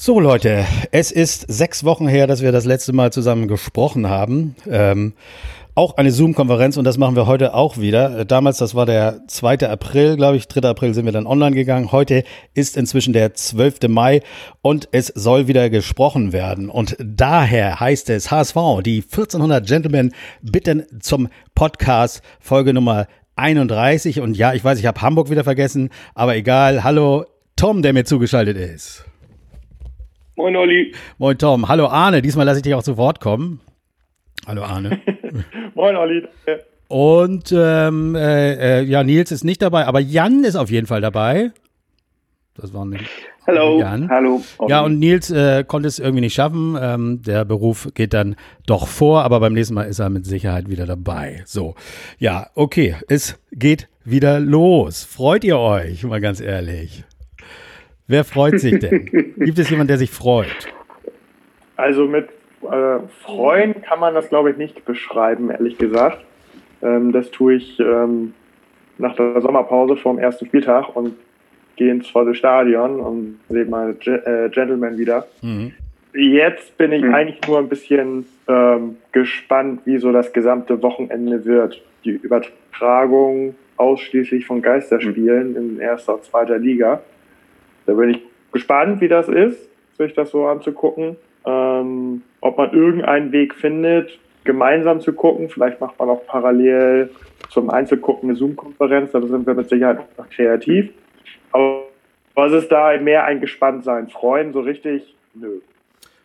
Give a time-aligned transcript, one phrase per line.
[0.00, 4.54] So Leute, es ist sechs Wochen her, dass wir das letzte Mal zusammen gesprochen haben.
[4.70, 5.14] Ähm,
[5.74, 8.20] auch eine Zoom-Konferenz und das machen wir heute auch wieder.
[8.20, 9.68] Äh, damals, das war der 2.
[9.68, 10.68] April, glaube ich, 3.
[10.68, 11.90] April sind wir dann online gegangen.
[11.90, 12.22] Heute
[12.54, 13.88] ist inzwischen der 12.
[13.88, 14.20] Mai
[14.62, 16.70] und es soll wieder gesprochen werden.
[16.70, 18.54] Und daher heißt es HSV,
[18.84, 24.20] die 1400 Gentlemen bitten zum Podcast Folge Nummer 31.
[24.20, 26.84] Und ja, ich weiß, ich habe Hamburg wieder vergessen, aber egal.
[26.84, 27.24] Hallo
[27.56, 29.07] Tom, der mir zugeschaltet ist.
[30.38, 30.92] Moin Olli.
[31.18, 31.68] Moin Tom.
[31.68, 32.22] Hallo Arne.
[32.22, 33.58] Diesmal lasse ich dich auch zu Wort kommen.
[34.46, 35.00] Hallo Arne.
[35.74, 36.28] Moin Olli.
[36.86, 41.00] Und ähm, äh, äh, ja, Nils ist nicht dabei, aber Jan ist auf jeden Fall
[41.00, 41.50] dabei.
[42.54, 43.04] Das war nicht.
[43.48, 43.80] Hallo.
[43.80, 44.08] Jan.
[44.08, 44.40] Hallo.
[44.58, 44.70] Olli.
[44.70, 46.78] Ja, und Nils äh, konnte es irgendwie nicht schaffen.
[46.80, 50.70] Ähm, der Beruf geht dann doch vor, aber beim nächsten Mal ist er mit Sicherheit
[50.70, 51.42] wieder dabei.
[51.46, 51.74] So.
[52.20, 52.94] Ja, okay.
[53.08, 55.02] Es geht wieder los.
[55.02, 56.04] Freut ihr euch?
[56.04, 57.02] Mal ganz ehrlich.
[58.08, 59.04] Wer freut sich denn?
[59.36, 60.72] Gibt es jemanden, der sich freut?
[61.76, 62.28] Also mit
[62.62, 66.24] äh, freuen kann man das, glaube ich, nicht beschreiben, ehrlich gesagt.
[66.82, 68.32] Ähm, das tue ich ähm,
[68.96, 71.14] nach der Sommerpause vom ersten Spieltag und
[71.76, 75.26] gehe ins volle Stadion und sehe mal Ge äh, Gentleman wieder.
[75.42, 75.72] Mhm.
[76.14, 77.14] Jetzt bin ich mhm.
[77.14, 81.80] eigentlich nur ein bisschen ähm, gespannt, wie so das gesamte Wochenende wird.
[82.04, 87.02] Die Übertragung ausschließlich von Geisterspielen in erster und zweiter Liga.
[87.88, 88.20] Da bin ich
[88.52, 91.16] gespannt, wie das ist, sich das so anzugucken.
[91.46, 95.48] Ähm, ob man irgendeinen Weg findet, gemeinsam zu gucken.
[95.48, 97.08] Vielleicht macht man auch parallel
[97.48, 99.12] zum Einzelgucken eine Zoom-Konferenz.
[99.12, 100.90] Da sind wir mit Sicherheit noch kreativ.
[101.50, 101.84] Aber
[102.34, 104.08] was ist da mehr ein Gespanntsein?
[104.08, 105.14] Freuen so richtig?
[105.32, 105.60] Nö.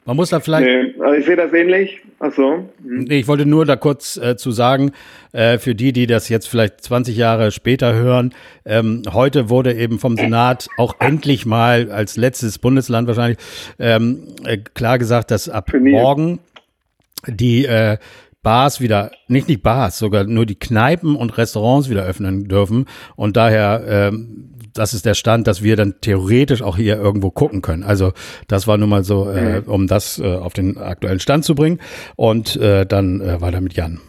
[0.05, 0.65] Man muss da vielleicht.
[0.65, 2.01] Nee, also ich sehe das ähnlich.
[2.19, 2.69] Ach so.
[2.83, 3.05] Mhm.
[3.05, 4.91] Nee, ich wollte nur da kurz äh, zu sagen,
[5.31, 8.33] äh, für die, die das jetzt vielleicht 20 Jahre später hören,
[8.65, 13.37] ähm, heute wurde eben vom Senat auch endlich mal als letztes Bundesland wahrscheinlich
[13.79, 16.39] ähm, äh, klar gesagt, dass ab morgen
[17.27, 17.97] die äh,
[18.43, 22.85] Bars wieder, nicht die Bars, sogar nur die Kneipen und Restaurants wieder öffnen dürfen.
[23.15, 27.61] Und daher ähm, das ist der Stand, dass wir dann theoretisch auch hier irgendwo gucken
[27.61, 27.83] können.
[27.83, 28.13] Also
[28.47, 29.67] das war nun mal so, äh, mhm.
[29.67, 31.79] um das äh, auf den aktuellen Stand zu bringen.
[32.15, 33.99] Und äh, dann äh, weiter mit Jan.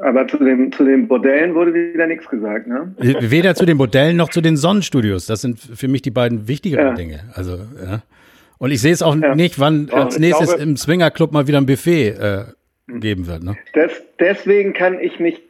[0.00, 2.94] Aber zu den, zu den Bordellen wurde wieder nichts gesagt, ne?
[2.98, 5.26] Weder zu den Bordellen noch zu den Sonnenstudios.
[5.26, 6.94] Das sind für mich die beiden wichtigeren ja.
[6.94, 7.20] Dinge.
[7.32, 8.02] Also, ja.
[8.58, 9.34] Und ich sehe es auch ja.
[9.34, 12.44] nicht, wann ja, als nächstes glaube, im Swingerclub mal wieder ein Buffet äh,
[12.86, 13.44] geben wird.
[13.44, 13.56] Ne?
[13.74, 15.40] Des, deswegen kann ich mich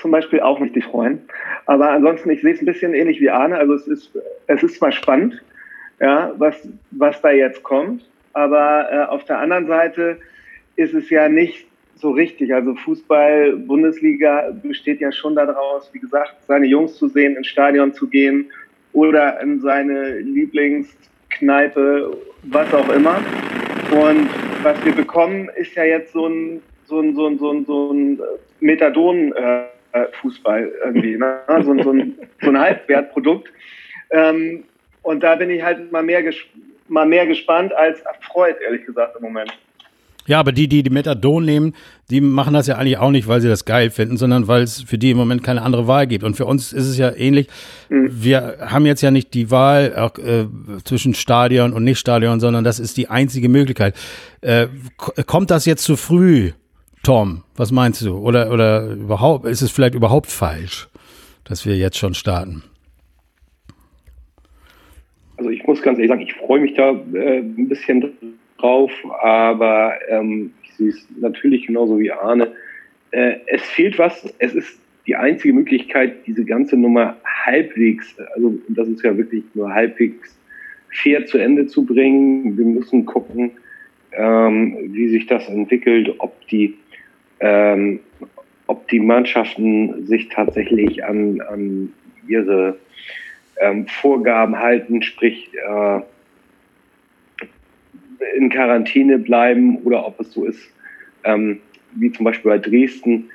[0.00, 1.20] zum Beispiel auch richtig freuen.
[1.66, 3.56] Aber ansonsten, ich sehe es ein bisschen ähnlich wie Arne.
[3.56, 5.42] Also es ist, es ist zwar spannend,
[6.00, 10.18] ja, was, was da jetzt kommt, aber äh, auf der anderen Seite
[10.76, 11.66] ist es ja nicht
[11.96, 12.54] so richtig.
[12.54, 17.92] Also Fußball, Bundesliga besteht ja schon daraus, wie gesagt, seine Jungs zu sehen, ins Stadion
[17.92, 18.50] zu gehen
[18.92, 23.16] oder in seine Lieblingskneipe, was auch immer.
[23.92, 24.30] Und
[24.62, 27.92] was wir bekommen, ist ja jetzt so ein, so ein, so ein, so ein, so
[27.92, 28.20] ein
[28.60, 29.64] Methadon- äh,
[30.20, 31.40] Fußball irgendwie, ne?
[31.62, 33.48] so, so, ein, so ein Halbwertprodukt.
[34.10, 34.64] Ähm,
[35.02, 36.22] und da bin ich halt mal mehr,
[36.88, 39.52] mal mehr gespannt als erfreut, ehrlich gesagt, im Moment.
[40.26, 41.74] Ja, aber die, die die Methadon nehmen,
[42.10, 44.82] die machen das ja eigentlich auch nicht, weil sie das geil finden, sondern weil es
[44.82, 46.22] für die im Moment keine andere Wahl gibt.
[46.24, 47.48] Und für uns ist es ja ähnlich.
[47.88, 48.08] Mhm.
[48.12, 50.46] Wir haben jetzt ja nicht die Wahl auch, äh,
[50.84, 53.96] zwischen Stadion und Nicht-Stadion, sondern das ist die einzige Möglichkeit.
[54.40, 54.68] Äh,
[55.26, 56.52] kommt das jetzt zu früh?
[57.02, 58.16] Tom, was meinst du?
[58.18, 60.88] Oder, oder überhaupt, ist es vielleicht überhaupt falsch,
[61.44, 62.62] dass wir jetzt schon starten?
[65.38, 68.12] Also ich muss ganz ehrlich sagen, ich freue mich da äh, ein bisschen
[68.58, 72.52] drauf, aber ähm, ich sehe es natürlich genauso wie Arne.
[73.12, 78.88] Äh, es fehlt was, es ist die einzige Möglichkeit, diese ganze Nummer halbwegs, also das
[78.88, 80.38] ist ja wirklich nur halbwegs
[80.90, 82.58] fair zu Ende zu bringen.
[82.58, 83.52] Wir müssen gucken,
[84.12, 86.74] ähm, wie sich das entwickelt, ob die
[87.40, 88.00] ähm,
[88.66, 91.92] ob die Mannschaften sich tatsächlich an, an
[92.28, 92.78] ihre
[93.60, 96.00] ähm, Vorgaben halten, sprich äh,
[98.36, 100.60] in Quarantäne bleiben oder ob es so ist,
[101.24, 101.60] ähm,
[101.94, 103.30] wie zum Beispiel bei Dresden,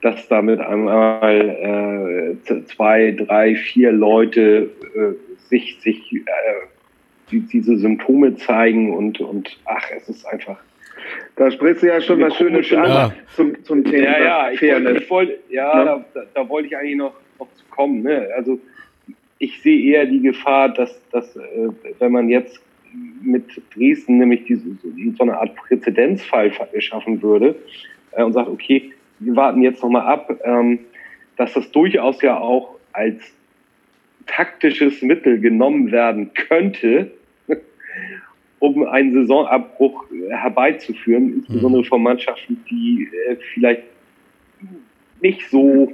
[0.00, 6.22] dass damit einmal äh, zwei, drei, vier Leute äh, sich, sich äh,
[7.30, 10.58] die, diese Symptome zeigen und, und ach, es ist einfach
[11.36, 13.12] da sprichst du ja schon was Schönes an ja.
[13.34, 14.86] zum, zum Thema ja, ja, ich Fairness.
[14.86, 16.04] Wollte, ich wollte, ja, ja.
[16.14, 18.02] Da, da, wollte ich eigentlich noch, noch zu kommen.
[18.02, 18.28] Ne?
[18.36, 18.58] Also
[19.38, 21.68] ich sehe eher die Gefahr, dass, dass äh,
[21.98, 22.60] wenn man jetzt
[23.22, 23.44] mit
[23.74, 24.64] Dresden nämlich diese,
[25.16, 27.54] so eine Art Präzedenzfall schaffen würde
[28.12, 30.80] äh, und sagt, okay, wir warten jetzt nochmal ab, ähm,
[31.36, 33.22] dass das durchaus ja auch als
[34.26, 37.10] taktisches Mittel genommen werden könnte,
[38.58, 41.86] um einen Saisonabbruch herbeizuführen, insbesondere mhm.
[41.86, 43.82] von Mannschaften, die äh, vielleicht
[45.20, 45.92] nicht so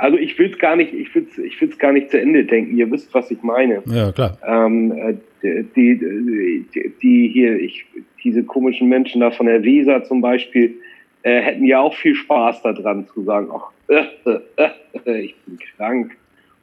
[0.00, 2.74] also ich will es gar nicht, ich will ich will's gar nicht zu Ende denken.
[2.74, 3.82] Ihr wisst, was ich meine.
[3.84, 4.38] Ja, klar.
[4.46, 7.84] Ähm, äh, die, die, die hier, ich,
[8.24, 10.76] diese komischen Menschen da von der Weser zum Beispiel,
[11.22, 14.04] äh, hätten ja auch viel Spaß daran zu sagen, ach, äh,
[14.56, 14.70] äh,
[15.04, 16.16] äh, ich bin krank.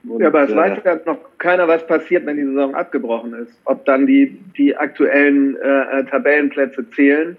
[0.09, 3.33] Und, ja, aber es äh, weiß ja noch keiner, was passiert, wenn die Saison abgebrochen
[3.33, 3.53] ist.
[3.65, 7.37] Ob dann die, die aktuellen äh, Tabellenplätze zählen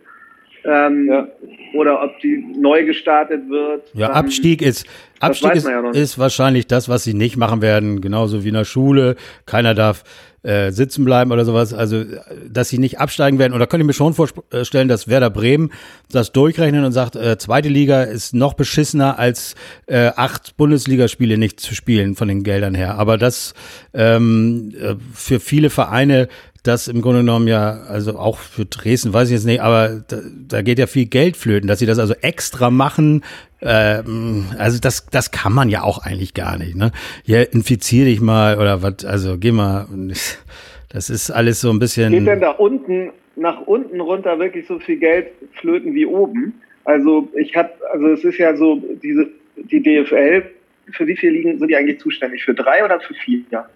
[0.64, 1.28] ähm, ja.
[1.75, 3.82] oder ob die neu gestartet wird.
[3.94, 4.87] Ja, Abstieg ist
[5.20, 8.64] Abstieg ist, ja ist, wahrscheinlich das, was sie nicht machen werden, genauso wie in der
[8.64, 9.16] Schule.
[9.46, 10.05] Keiner darf
[10.43, 11.75] äh, sitzen bleiben oder sowas.
[11.75, 12.05] Also,
[12.49, 13.52] dass sie nicht absteigen werden.
[13.52, 15.72] Oder könnte ich mir schon vorstellen, dass Werder Bremen
[16.10, 19.56] das durchrechnen und sagt, äh, zweite Liga ist noch beschissener als
[19.87, 22.94] äh, acht Bundesligaspiele nicht zu spielen von den Geldern her.
[22.96, 23.54] Aber das
[23.93, 26.28] ähm, äh, für viele Vereine
[26.62, 30.19] das im Grunde genommen ja, also auch für Dresden, weiß ich jetzt nicht, aber da,
[30.49, 33.22] da geht ja viel Geld flöten, dass sie das also extra machen.
[33.62, 36.76] Ähm, also das, das kann man ja auch eigentlich gar nicht.
[36.76, 36.90] Ne?
[37.25, 39.87] Ja, infizier dich mal oder was, also geh mal.
[40.90, 42.12] Das ist alles so ein bisschen.
[42.12, 45.28] Geht denn da unten, nach unten runter wirklich so viel Geld
[45.61, 46.61] flöten wie oben?
[46.84, 50.44] Also ich habe, also es ist ja so, diese, die DFL,
[50.93, 52.43] für wie viele Ligen sind die eigentlich zuständig?
[52.44, 53.43] Für drei oder für vier?
[53.50, 53.69] Ja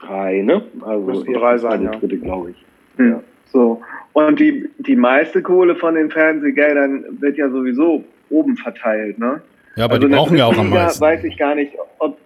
[0.00, 0.62] drei, ne?
[0.82, 1.90] Also Müssen drei sein, ja.
[1.90, 2.64] dritte, glaube ich.
[2.96, 3.10] Hm.
[3.10, 3.22] Ja.
[3.52, 3.80] So.
[4.12, 9.42] Und die, die meiste Kohle von den Fernsehgeldern wird ja sowieso oben verteilt, ne?
[9.76, 11.00] Ja, aber also die brauchen ja auch am meisten.
[11.00, 12.18] weiß ich gar nicht, ob,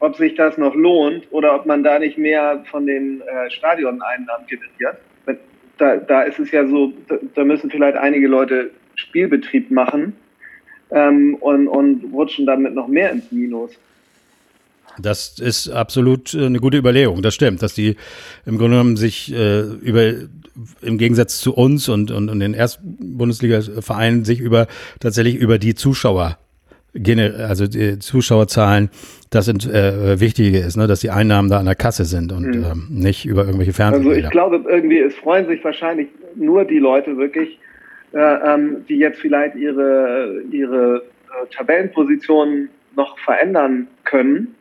[0.00, 4.46] ob sich das noch lohnt oder ob man da nicht mehr von den äh, Stadioneinnahmen
[4.48, 4.98] generiert.
[5.78, 10.14] Da, da ist es ja so, da, da müssen vielleicht einige Leute Spielbetrieb machen
[10.90, 13.70] ähm, und, und rutschen damit noch mehr ins Minus.
[14.98, 17.22] Das ist absolut äh, eine gute Überlegung.
[17.22, 17.96] Das stimmt, dass die
[18.46, 20.12] im Grunde genommen sich äh, über
[20.82, 24.66] im Gegensatz zu uns und, und, und den Erstbundesliga-Vereinen sich über
[24.98, 26.38] tatsächlich über die Zuschauer
[27.38, 28.90] also die Zuschauerzahlen,
[29.30, 32.46] das sind äh, wichtige ist, ne, dass die Einnahmen da an der Kasse sind und
[32.46, 32.64] mhm.
[32.64, 34.08] ähm, nicht über irgendwelche Fernsehen.
[34.08, 37.60] Also ich glaube irgendwie, es freuen sich wahrscheinlich nur die Leute wirklich,
[38.12, 44.56] äh, ähm, die jetzt vielleicht ihre ihre äh, Tabellenpositionen noch verändern können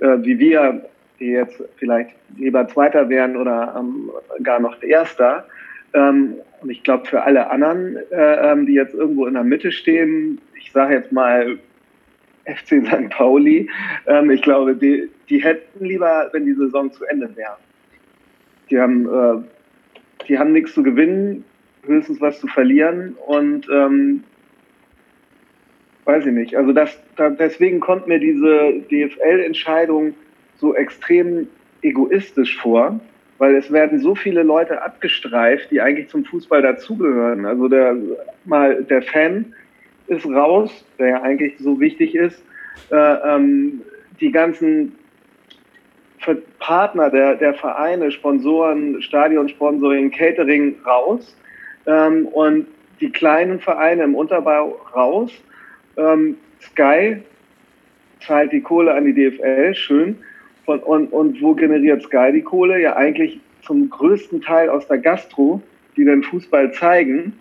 [0.00, 0.82] äh, wie wir,
[1.20, 4.10] die jetzt vielleicht lieber Zweiter wären oder ähm,
[4.42, 5.46] gar noch Erster.
[5.94, 9.72] Ähm, und ich glaube, für alle anderen, äh, ähm, die jetzt irgendwo in der Mitte
[9.72, 11.58] stehen, ich sage jetzt mal
[12.44, 13.10] FC St.
[13.10, 13.68] Pauli,
[14.06, 17.56] ähm, ich glaube, die, die hätten lieber, wenn die Saison zu Ende wäre.
[18.70, 21.44] Die haben, äh, die haben nichts zu gewinnen,
[21.84, 24.24] höchstens was zu verlieren und ähm,
[26.08, 26.56] weiß ich nicht.
[26.56, 30.14] Also das, da, deswegen kommt mir diese DFL-Entscheidung
[30.56, 31.48] so extrem
[31.82, 32.98] egoistisch vor,
[33.36, 37.44] weil es werden so viele Leute abgestreift, die eigentlich zum Fußball dazugehören.
[37.44, 37.94] Also der,
[38.46, 39.52] mal der Fan
[40.06, 42.42] ist raus, der ja eigentlich so wichtig ist.
[42.90, 43.82] Äh, ähm,
[44.18, 44.96] die ganzen
[46.58, 51.36] Partner der, der Vereine, Sponsoren, Stadionsponsoring, Catering raus
[51.86, 52.66] ähm, und
[53.00, 55.30] die kleinen Vereine im Unterbau raus
[55.98, 57.18] ähm, Sky
[58.20, 60.16] zahlt die Kohle an die DFL, schön.
[60.66, 62.80] Und, und, und wo generiert Sky die Kohle?
[62.80, 65.62] Ja, eigentlich zum größten Teil aus der Gastro,
[65.96, 67.32] die den Fußball zeigen.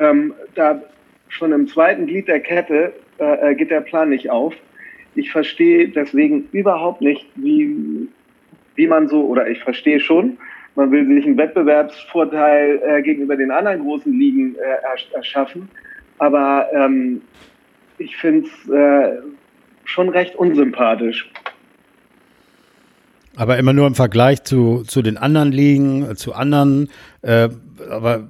[0.00, 0.82] Ähm, da
[1.28, 4.54] schon im zweiten Glied der Kette äh, äh geht der Plan nicht auf.
[5.14, 8.08] Ich verstehe deswegen überhaupt nicht, wie,
[8.76, 10.38] wie man so, oder ich verstehe schon,
[10.76, 15.68] man will sich einen Wettbewerbsvorteil äh, gegenüber den anderen großen Ligen äh, erschaffen.
[16.18, 17.20] Aber ähm,
[17.98, 19.18] ich finde es äh,
[19.84, 21.30] schon recht unsympathisch.
[23.36, 26.90] Aber immer nur im Vergleich zu, zu den anderen Ligen, zu anderen.
[27.22, 27.50] Äh,
[27.88, 28.28] aber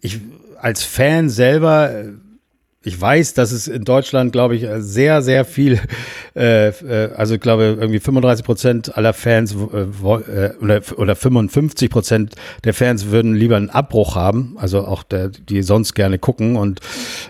[0.00, 0.20] ich
[0.60, 2.12] als Fan selber äh,
[2.86, 5.80] ich weiß, dass es in Deutschland, glaube ich, sehr, sehr viel,
[6.36, 11.90] äh, äh also ich glaube irgendwie 35 Prozent aller Fans äh, äh oder, oder 55
[11.90, 16.54] Prozent der Fans würden lieber einen Abbruch haben, also auch der, die sonst gerne gucken
[16.54, 16.78] und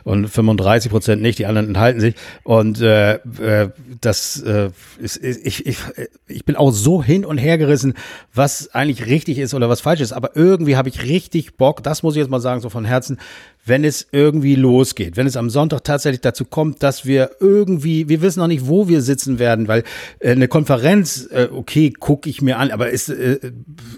[0.04, 2.16] und 35 Prozent nicht, die anderen enthalten sich.
[2.44, 3.70] Und äh, äh,
[4.02, 5.78] das äh, ist, ich, ich,
[6.26, 7.94] ich bin auch so hin und her gerissen,
[8.34, 12.02] was eigentlich richtig ist oder was falsch ist, aber irgendwie habe ich richtig Bock, das
[12.02, 13.18] muss ich jetzt mal sagen, so von Herzen,
[13.66, 18.23] wenn es irgendwie losgeht, wenn es am Sonntag tatsächlich dazu kommt, dass wir irgendwie, wir
[18.23, 19.82] wissen noch nicht, wo wir sitzen werden, weil
[20.20, 23.38] äh, eine Konferenz, äh, okay, gucke ich mir an, aber ist, äh,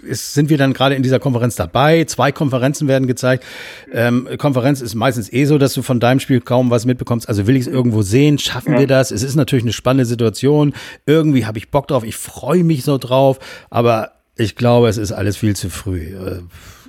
[0.03, 2.03] ist, sind wir dann gerade in dieser Konferenz dabei?
[2.05, 3.45] Zwei Konferenzen werden gezeigt.
[3.93, 7.29] Ähm, Konferenz ist meistens eh so, dass du von deinem Spiel kaum was mitbekommst.
[7.29, 8.39] Also will ich es irgendwo sehen?
[8.39, 8.79] Schaffen ja.
[8.79, 9.11] wir das?
[9.11, 10.73] Es ist natürlich eine spannende Situation.
[11.05, 12.03] Irgendwie habe ich Bock drauf.
[12.03, 13.37] Ich freue mich so drauf.
[13.69, 16.15] Aber ich glaube, es ist alles viel zu früh.
[16.15, 16.41] Äh,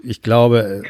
[0.02, 0.82] ich glaube.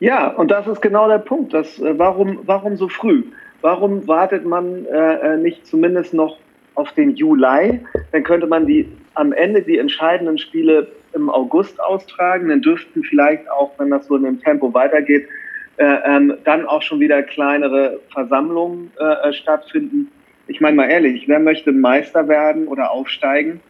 [0.00, 1.54] Äh, ja, und das ist genau der Punkt.
[1.54, 3.24] Das, äh, warum, warum so früh?
[3.60, 6.38] Warum wartet man äh, nicht zumindest noch
[6.74, 7.80] auf den Juli?
[8.12, 12.48] Dann könnte man die am Ende die entscheidenden Spiele im August austragen.
[12.48, 15.28] Dann dürften vielleicht auch, wenn das so in dem Tempo weitergeht,
[15.78, 20.10] äh, ähm, dann auch schon wieder kleinere Versammlungen äh, stattfinden.
[20.46, 23.60] Ich meine mal ehrlich, wer möchte Meister werden oder aufsteigen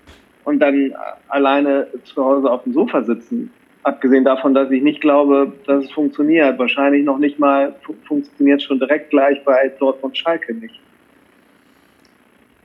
[0.44, 0.94] und dann
[1.28, 3.52] alleine zu Hause auf dem Sofa sitzen?
[3.88, 6.58] Abgesehen davon, dass ich nicht glaube, dass es funktioniert.
[6.58, 7.74] Wahrscheinlich noch nicht mal
[8.06, 10.78] funktioniert schon direkt gleich bei Dortmund Schalke nicht.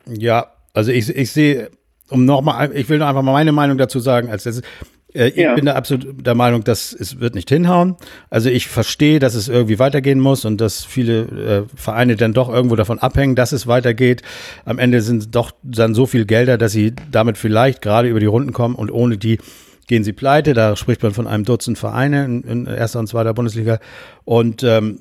[0.06, 1.70] Ja, also ich, ich sehe,
[2.10, 4.60] um nochmal, ich will einfach mal meine Meinung dazu sagen, als das,
[5.14, 5.56] äh, ich ja.
[5.56, 7.96] bin da absolut der Meinung, dass es wird nicht hinhauen.
[8.30, 12.50] Also ich verstehe, dass es irgendwie weitergehen muss und dass viele äh, Vereine dann doch
[12.50, 14.24] irgendwo davon abhängen, dass es weitergeht.
[14.66, 18.26] Am Ende sind doch dann so viel Gelder, dass sie damit vielleicht gerade über die
[18.26, 19.40] Runden kommen und ohne die
[19.88, 20.54] gehen sie pleite.
[20.54, 23.80] Da spricht man von einem Dutzend Vereine in, in erster und zweiter Bundesliga.
[24.26, 25.00] Und ähm,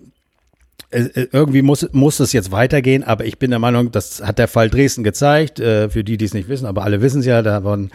[0.93, 4.69] irgendwie muss, muss es jetzt weitergehen, aber ich bin der Meinung, das hat der Fall
[4.69, 7.65] Dresden gezeigt, äh, für die, die es nicht wissen, aber alle wissen es ja, da
[7.65, 7.91] waren,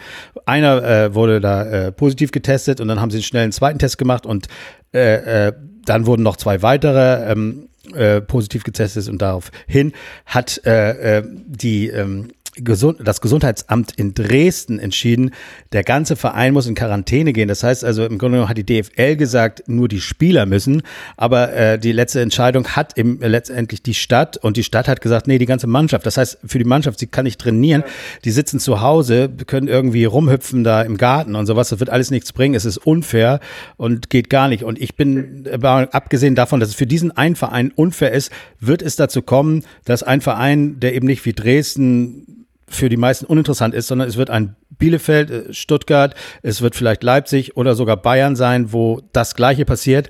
[0.46, 3.98] einer äh, wurde da äh, positiv getestet und dann haben sie einen schnellen zweiten Test
[3.98, 4.48] gemacht und
[4.92, 5.52] äh, äh,
[5.84, 9.92] dann wurden noch zwei weitere ähm, äh, positiv getestet und daraufhin
[10.26, 12.30] hat äh, äh, die ähm,
[12.64, 15.30] Gesund das Gesundheitsamt in Dresden entschieden,
[15.72, 17.48] der ganze Verein muss in Quarantäne gehen.
[17.48, 20.82] Das heißt also, im Grunde genommen hat die DFL gesagt, nur die Spieler müssen.
[21.16, 25.00] Aber äh, die letzte Entscheidung hat im, äh, letztendlich die Stadt und die Stadt hat
[25.00, 26.06] gesagt, nee, die ganze Mannschaft.
[26.06, 27.84] Das heißt, für die Mannschaft, sie kann nicht trainieren.
[28.24, 31.68] Die sitzen zu Hause, können irgendwie rumhüpfen da im Garten und sowas.
[31.68, 32.54] Das wird alles nichts bringen.
[32.54, 33.40] Es ist unfair
[33.76, 34.64] und geht gar nicht.
[34.64, 38.82] Und ich bin, äh, abgesehen davon, dass es für diesen einen Verein unfair ist, wird
[38.82, 43.74] es dazu kommen, dass ein Verein, der eben nicht wie Dresden für die meisten uninteressant
[43.74, 48.36] ist, sondern es wird ein Bielefeld, äh, Stuttgart, es wird vielleicht Leipzig oder sogar Bayern
[48.36, 50.08] sein, wo das Gleiche passiert.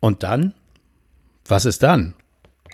[0.00, 0.54] Und dann?
[1.46, 2.14] Was ist dann?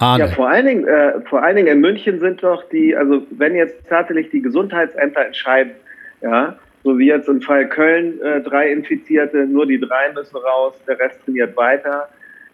[0.01, 0.25] Arne.
[0.25, 3.55] Ja, vor allen Dingen, äh, vor allen Dingen in München sind doch die, also wenn
[3.55, 5.73] jetzt tatsächlich die Gesundheitsämter entscheiden,
[6.21, 10.75] ja, so wie jetzt im Fall Köln äh, drei Infizierte, nur die drei müssen raus,
[10.87, 12.09] der Rest trainiert weiter.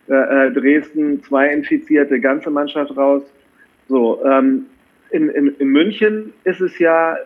[0.09, 3.23] Äh, äh Dresden zwei Infizierte, ganze Mannschaft raus.
[3.89, 4.67] So, ähm,
[5.11, 7.17] in, in, in München ist es ja,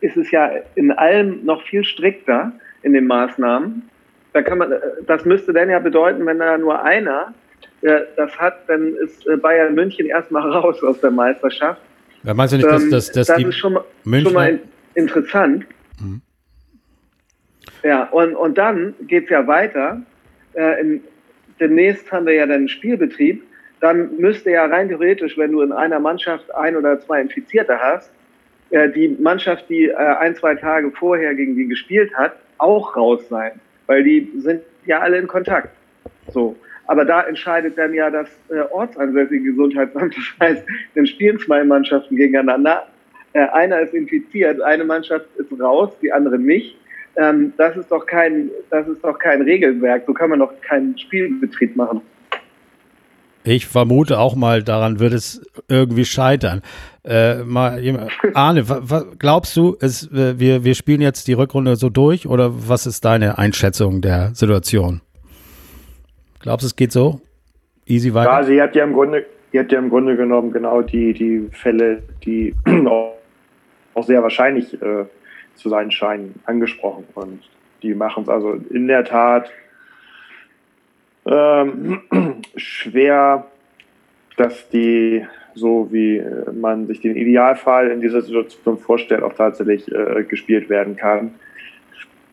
[0.00, 2.52] ist es ja in allem noch viel strikter
[2.82, 3.82] in den Maßnahmen.
[4.32, 4.74] Da kann man,
[5.06, 7.34] das müsste dann ja bedeuten, wenn da nur einer
[7.82, 11.80] äh, das hat, dann ist äh, Bayern München erstmal raus aus der Meisterschaft.
[12.22, 14.60] Ja, meinst du nicht, dass, dass, dass das die ist schon, Münchner schon mal
[14.94, 15.66] interessant.
[16.00, 16.20] Mhm.
[17.82, 20.02] Ja, und, und dann geht's ja weiter.
[20.52, 21.04] Äh, in,
[21.58, 23.42] demnächst haben wir ja dann Spielbetrieb
[23.80, 28.10] dann müsste ja rein theoretisch, wenn du in einer Mannschaft ein oder zwei Infizierte hast,
[28.70, 33.28] äh, die Mannschaft, die äh, ein, zwei Tage vorher gegen die gespielt hat, auch raus
[33.28, 33.52] sein,
[33.86, 35.70] weil die sind ja alle in Kontakt.
[36.28, 36.56] So.
[36.86, 40.14] Aber da entscheidet dann ja das äh, ortsansässige Gesundheitsamt.
[40.38, 42.86] Das heißt, dann spielen zwei Mannschaften gegeneinander.
[43.32, 46.76] Einer ist infiziert, eine Mannschaft ist raus, die andere nicht.
[47.16, 50.02] Ähm, das ist doch kein, das ist doch kein Regelwerk.
[50.06, 52.02] So kann man doch keinen Spielbetrieb machen.
[53.42, 56.60] Ich vermute auch mal, daran wird es irgendwie scheitern.
[57.04, 58.64] Äh, mal, Arne,
[59.18, 63.04] glaubst du, es, äh, wir, wir spielen jetzt die Rückrunde so durch oder was ist
[63.04, 65.00] deine Einschätzung der Situation?
[66.40, 67.22] Glaubst du, es geht so?
[67.86, 68.30] Easy weiter?
[68.30, 69.24] Ja, sie hat ja im Grunde,
[69.56, 72.54] hat ja im Grunde genommen genau die, die Fälle, die
[72.86, 75.06] auch sehr wahrscheinlich äh,
[75.54, 77.04] zu sein scheinen, angesprochen.
[77.14, 77.40] Und
[77.82, 79.50] die machen es also in der Tat
[81.30, 82.02] ähm,
[82.56, 83.46] schwer,
[84.36, 86.22] dass die, so wie
[86.52, 91.34] man sich den Idealfall in dieser Situation vorstellt, auch tatsächlich äh, gespielt werden kann.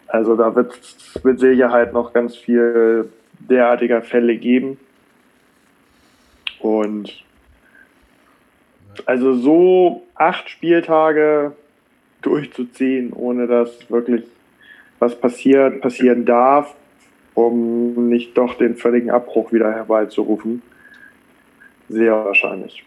[0.07, 4.79] Also da wird es mit Sicherheit noch ganz viel derartiger Fälle geben.
[6.59, 7.23] Und
[9.05, 11.51] also so acht Spieltage
[12.21, 14.23] durchzuziehen, ohne dass wirklich
[14.99, 16.73] was passiert, passieren darf,
[17.37, 20.63] um nicht doch den völligen Abbruch wieder herbeizurufen.
[21.87, 22.83] Sehr wahrscheinlich.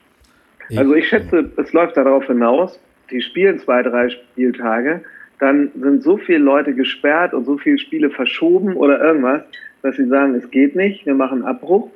[0.77, 2.81] Also ich schätze, es läuft darauf hinaus,
[3.13, 5.03] die spielen zwei, drei Spieltage,
[5.39, 9.43] dann sind so viele Leute gesperrt und so viele Spiele verschoben oder irgendwas,
[9.83, 11.89] dass sie sagen, es geht nicht, wir machen Abbruch.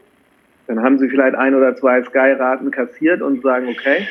[0.69, 4.07] Dann haben sie vielleicht ein oder zwei Sky-Raten kassiert und sagen, okay.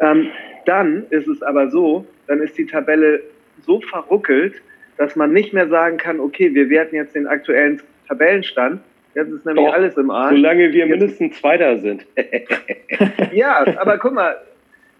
[0.00, 0.26] Ähm,
[0.66, 3.22] dann ist es aber so, dann ist die Tabelle
[3.64, 4.60] so verruckelt,
[4.96, 8.80] dass man nicht mehr sagen kann, okay, wir werten jetzt den aktuellen Tabellenstand.
[9.14, 10.34] Jetzt ist nämlich Doch, alles im Arsch.
[10.34, 12.04] Solange wir mindestens Zweiter sind.
[13.32, 14.36] ja, aber guck mal,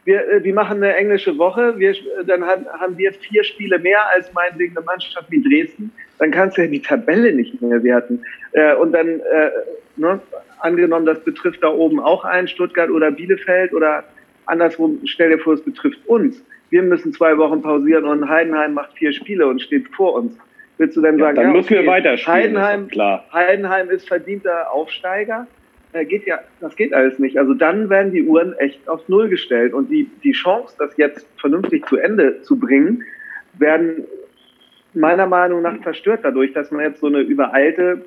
[0.04, 1.94] wir, äh, wir machen eine englische Woche, wir,
[2.26, 6.56] dann haben, haben wir vier Spiele mehr als meinetwegen eine Mannschaft wie Dresden, dann kannst
[6.56, 8.22] du ja die Tabelle nicht mehr werten.
[8.52, 9.50] Äh, und dann, äh,
[9.96, 10.20] ne,
[10.60, 14.04] angenommen, das betrifft da oben auch einen, Stuttgart oder Bielefeld oder
[14.46, 16.42] andersrum, stell dir vor, es betrifft uns.
[16.75, 20.37] Wir müssen zwei Wochen pausieren und Heidenheim macht vier Spiele und steht vor uns.
[20.76, 22.37] Willst du denn ja, sagen, dann ja, müssen okay, wir weiterspielen.
[22.37, 23.25] Heidenheim, klar.
[23.33, 25.47] Heidenheim ist verdienter Aufsteiger.
[25.93, 27.38] Äh, geht ja, das geht alles nicht.
[27.38, 31.25] Also dann werden die Uhren echt auf Null gestellt und die, die Chance, das jetzt
[31.38, 33.04] vernünftig zu Ende zu bringen,
[33.57, 34.04] werden
[34.95, 38.04] meiner Meinung nach zerstört dadurch, dass man jetzt so eine übereilte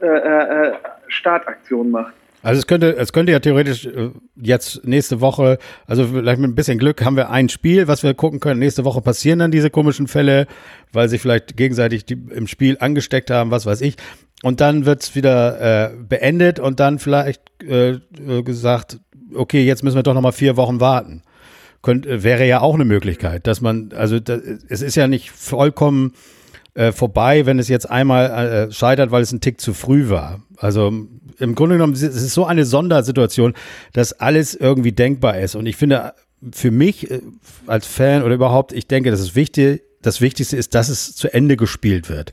[0.00, 0.72] äh, äh,
[1.06, 2.14] Startaktion macht.
[2.42, 6.54] Also es könnte, es könnte ja theoretisch äh, jetzt nächste Woche, also vielleicht mit ein
[6.54, 8.58] bisschen Glück haben wir ein Spiel, was wir gucken können.
[8.58, 10.46] Nächste Woche passieren dann diese komischen Fälle,
[10.92, 13.96] weil sich vielleicht gegenseitig die, im Spiel angesteckt haben, was weiß ich.
[14.42, 18.98] Und dann wird's wieder äh, beendet und dann vielleicht äh, äh gesagt,
[19.34, 21.22] okay, jetzt müssen wir doch noch mal vier Wochen warten.
[21.80, 25.30] Könnt, äh, wäre ja auch eine Möglichkeit, dass man, also das, es ist ja nicht
[25.30, 26.12] vollkommen
[26.74, 30.40] äh, vorbei, wenn es jetzt einmal äh, scheitert, weil es ein Tick zu früh war.
[30.56, 31.06] Also
[31.38, 33.54] im Grunde genommen, es ist so eine Sondersituation,
[33.92, 35.54] dass alles irgendwie denkbar ist.
[35.54, 36.14] Und ich finde,
[36.52, 37.20] für mich äh,
[37.66, 41.32] als Fan oder überhaupt, ich denke, das ist wichtig, das Wichtigste ist, dass es zu
[41.32, 42.32] Ende gespielt wird.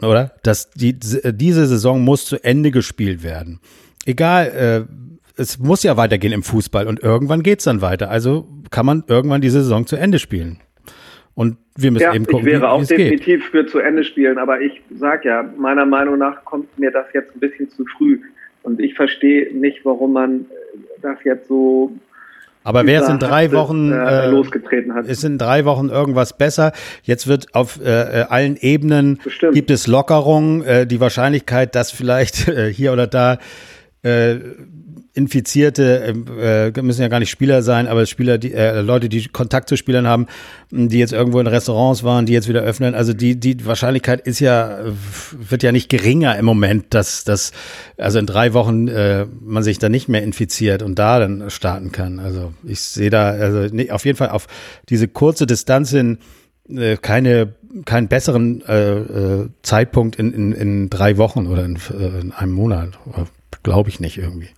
[0.00, 0.32] Oder?
[0.42, 3.60] Dass die, diese Saison muss zu Ende gespielt werden.
[4.04, 4.46] Egal,
[4.88, 8.10] äh, es muss ja weitergehen im Fußball und irgendwann geht es dann weiter.
[8.10, 10.58] Also kann man irgendwann diese Saison zu Ende spielen.
[11.38, 13.50] Und wir müssen ja, eben gucken, ich wäre wie, auch definitiv geht.
[13.52, 17.32] für zu Ende spielen, aber ich sag ja, meiner Meinung nach kommt mir das jetzt
[17.32, 18.18] ein bisschen zu früh.
[18.64, 20.46] Und ich verstehe nicht, warum man
[21.00, 21.96] das jetzt so
[22.64, 25.06] aber wer es in drei Wochen äh, äh, losgetreten hat.
[25.06, 26.72] Ist in drei Wochen irgendwas besser.
[27.04, 29.54] Jetzt wird auf äh, äh allen Ebenen Bestimmt.
[29.54, 30.64] gibt es Lockerungen.
[30.64, 33.38] Äh, die Wahrscheinlichkeit, dass vielleicht äh, hier oder da
[34.02, 34.36] äh,
[35.18, 39.26] Infizierte, ähm, äh, müssen ja gar nicht Spieler sein, aber Spieler, die äh, Leute, die
[39.26, 40.26] Kontakt zu Spielern haben,
[40.70, 42.94] die jetzt irgendwo in Restaurants waren, die jetzt wieder öffnen.
[42.94, 44.78] Also die die Wahrscheinlichkeit ist ja
[45.32, 47.50] wird ja nicht geringer im Moment, dass dass
[47.96, 51.90] also in drei Wochen äh, man sich da nicht mehr infiziert und da dann starten
[51.90, 52.20] kann.
[52.20, 54.46] Also ich sehe da also nee, auf jeden Fall auf
[54.88, 56.18] diese kurze Distanz hin
[56.68, 62.20] äh, keine keinen besseren äh, äh, Zeitpunkt in, in, in drei Wochen oder in, äh,
[62.20, 62.98] in einem Monat.
[63.62, 64.50] Glaube ich nicht irgendwie.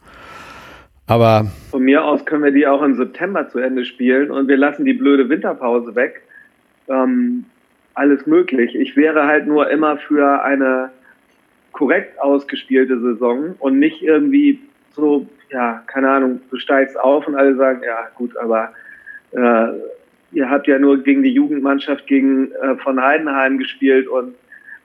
[1.07, 4.57] Aber von mir aus können wir die auch im September zu Ende spielen und wir
[4.57, 6.23] lassen die blöde Winterpause weg.
[6.89, 7.45] Ähm,
[7.95, 8.77] alles möglich.
[8.77, 10.91] Ich wäre halt nur immer für eine
[11.73, 14.61] korrekt ausgespielte Saison und nicht irgendwie
[14.93, 18.73] so, ja, keine Ahnung, du steigst auf und alle sagen, ja gut, aber
[19.33, 19.69] äh,
[20.33, 24.35] ihr habt ja nur gegen die Jugendmannschaft gegen äh, von Heidenheim gespielt und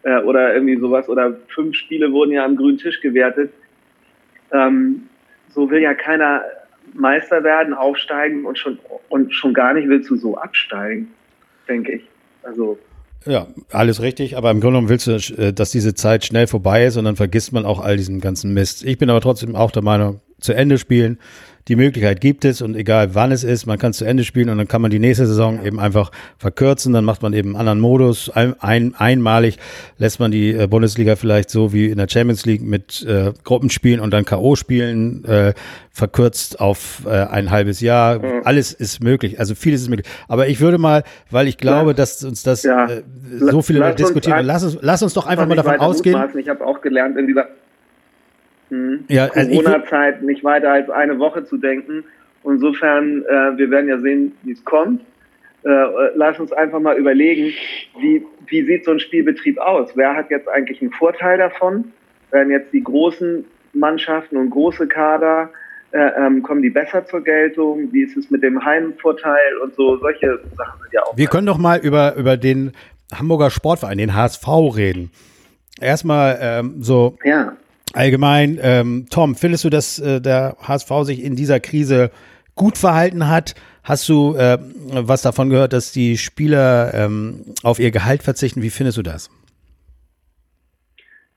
[0.03, 3.51] äh, oder irgendwie sowas oder fünf Spiele wurden ja am grünen Tisch gewertet.
[4.55, 5.03] Ähm,
[5.49, 6.41] so will ja keiner
[6.93, 11.07] Meister werden, aufsteigen und schon, und schon gar nicht willst du so absteigen,
[11.67, 12.03] denke ich.
[12.43, 12.77] Also.
[13.25, 16.85] Ja, alles richtig, aber im Grunde genommen willst du, äh, dass diese Zeit schnell vorbei
[16.85, 18.85] ist und dann vergisst man auch all diesen ganzen Mist.
[18.85, 21.19] Ich bin aber trotzdem auch der Meinung, zu Ende spielen,
[21.67, 24.49] die Möglichkeit gibt es und egal wann es ist, man kann es zu Ende spielen
[24.49, 27.55] und dann kann man die nächste Saison eben einfach verkürzen, dann macht man eben einen
[27.55, 28.29] anderen Modus.
[28.29, 29.57] Ein, ein, einmalig
[29.97, 33.99] lässt man die äh, Bundesliga vielleicht so wie in der Champions League mit äh, Gruppenspielen
[33.99, 34.55] und dann K.O.
[34.55, 35.53] spielen, äh,
[35.89, 38.19] verkürzt auf äh, ein halbes Jahr.
[38.19, 38.41] Mhm.
[38.43, 40.07] Alles ist möglich, also vieles ist möglich.
[40.27, 43.01] Aber ich würde mal, weil ich glaube, lass, dass uns das ja, äh,
[43.39, 46.21] so viele lass diskutieren, lass uns, lass uns doch einfach mal davon ausgehen.
[46.37, 47.47] Ich habe auch gelernt in dieser
[48.69, 49.05] hm.
[49.07, 52.03] Ja, also Corona-Zeit nicht weiter als eine Woche zu denken.
[52.43, 55.01] Insofern, äh, wir werden ja sehen, wie es kommt.
[55.63, 55.69] Äh,
[56.15, 57.53] lass uns einfach mal überlegen,
[57.99, 59.89] wie, wie sieht so ein Spielbetrieb aus?
[59.95, 61.91] Wer hat jetzt eigentlich einen Vorteil davon?
[62.31, 65.49] Werden jetzt die großen Mannschaften und große Kader,
[65.91, 67.91] äh, ähm, kommen die besser zur Geltung?
[67.91, 69.97] Wie ist es mit dem Heimvorteil und so?
[69.97, 71.17] Solche Sachen sind ja auch.
[71.17, 72.73] Wir können doch mal über, über den
[73.13, 75.11] Hamburger Sportverein, den HSV, reden.
[75.81, 77.17] Erstmal ähm, so.
[77.23, 77.57] Ja
[77.95, 82.11] Allgemein, ähm, Tom, findest du, dass äh, der HSV sich in dieser Krise
[82.53, 83.55] gut verhalten hat?
[83.83, 84.57] Hast du äh,
[84.91, 88.61] was davon gehört, dass die Spieler ähm, auf ihr Gehalt verzichten?
[88.61, 89.29] Wie findest du das?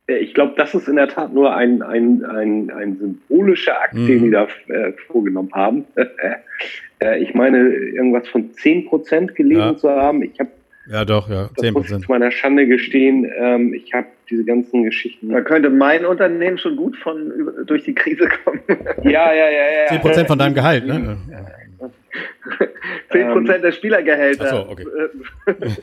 [0.08, 3.94] Äh, ich glaube, das ist in der Tat nur ein, ein, ein, ein symbolischer Akt,
[3.94, 4.06] mhm.
[4.08, 5.84] den die da äh, vorgenommen haben.
[6.98, 9.76] äh, ich meine, irgendwas von 10 Prozent gelesen ja.
[9.76, 10.24] zu haben.
[10.24, 10.50] Ich habe
[10.90, 11.74] Ja, doch, ja, 10 Prozent.
[11.74, 13.30] muss ich zu meiner Schande gestehen.
[13.36, 15.28] Ähm, ich habe diese ganzen Geschichten.
[15.28, 17.30] Da könnte mein Unternehmen schon gut von
[17.66, 18.60] durch die Krise kommen.
[19.02, 19.88] Ja, ja, ja, ja.
[19.88, 21.18] 10 Prozent von deinem Gehalt, ne?
[23.12, 24.44] 10 Prozent ähm, der Spielergehälter.
[24.46, 24.86] Ach so, okay.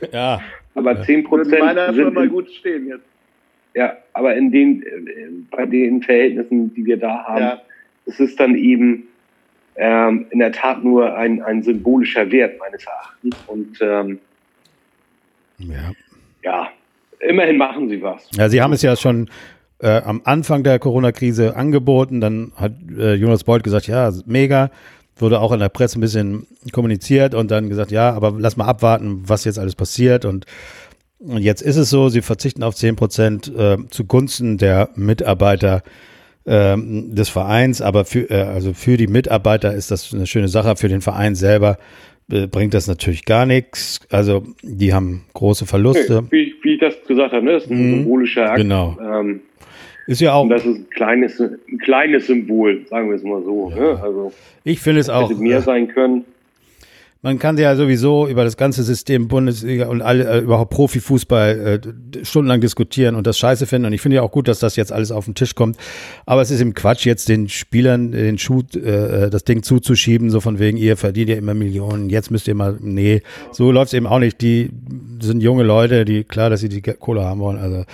[0.12, 0.42] ja.
[0.74, 1.60] Aber 10 Prozent.
[1.60, 3.06] meiner Firma gut stehen jetzt.
[3.76, 7.62] Ja, aber in den, bei den Verhältnissen, die wir da haben, ja.
[8.06, 9.08] es ist dann eben
[9.76, 13.36] ähm, in der Tat nur ein, ein symbolischer Wert meines Erachtens.
[13.48, 14.20] Und ähm,
[15.58, 15.92] ja.
[16.44, 16.68] ja,
[17.20, 18.28] immerhin machen sie was.
[18.36, 19.30] Ja, sie haben es ja schon
[19.80, 22.22] äh, am Anfang der Corona-Krise angeboten.
[22.22, 24.72] Dann hat äh, Jonas Beuth gesagt, ja, mega.
[25.18, 28.66] Wurde auch in der Presse ein bisschen kommuniziert und dann gesagt, ja, aber lass mal
[28.66, 30.26] abwarten, was jetzt alles passiert.
[30.26, 30.46] Und,
[31.20, 35.84] und jetzt ist es so, sie verzichten auf 10 Prozent äh, zugunsten der Mitarbeiter
[36.46, 40.76] ähm, des Vereins, aber für, äh, also für die Mitarbeiter ist das eine schöne Sache,
[40.76, 41.78] für den Verein selber
[42.28, 44.00] bringt das natürlich gar nichts.
[44.10, 46.24] Also die haben große Verluste.
[46.24, 47.54] Nee, wie, wie, ich das gesagt habe, ne?
[47.54, 48.58] das ist ein mhm, symbolischer Akt.
[48.58, 48.98] Genau.
[49.02, 49.42] Ähm,
[50.08, 50.44] ist ja auch.
[50.44, 53.72] Und das ist ein kleines, ein kleines Symbol, sagen wir es mal so.
[53.72, 53.76] Ja.
[53.76, 54.00] Ne?
[54.02, 54.34] Also,
[54.64, 55.30] ich finde es auch.
[55.30, 56.26] Hätte mehr sein können
[57.26, 62.24] man kann ja sowieso über das ganze System Bundesliga und alle äh, überhaupt Profifußball äh,
[62.24, 63.88] stundenlang diskutieren und das scheiße finden.
[63.88, 65.76] Und ich finde ja auch gut, dass das jetzt alles auf den Tisch kommt.
[66.28, 70.40] Aber es ist im Quatsch, jetzt den Spielern den Schuh, äh, das Ding zuzuschieben, so
[70.40, 73.94] von wegen, ihr verdient ja immer Millionen, jetzt müsst ihr mal, nee, so läuft es
[73.96, 74.40] eben auch nicht.
[74.42, 74.70] Die
[75.20, 77.86] sind junge Leute, die, klar, dass sie die Kohle haben wollen, also,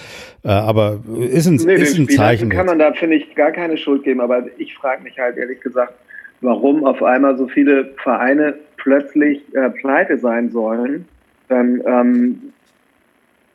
[0.44, 2.50] äh, aber ist ein, nee, ist ein Zeichen.
[2.50, 5.62] kann man da, finde ich, gar keine Schuld geben, aber ich frage mich halt ehrlich
[5.62, 5.94] gesagt,
[6.41, 11.06] warum auf einmal so viele Vereine plötzlich äh, pleite sein sollen.
[11.48, 12.54] Dann, ähm,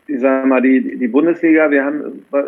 [0.06, 2.42] ich sage mal, die, die Bundesliga, wir haben, äh,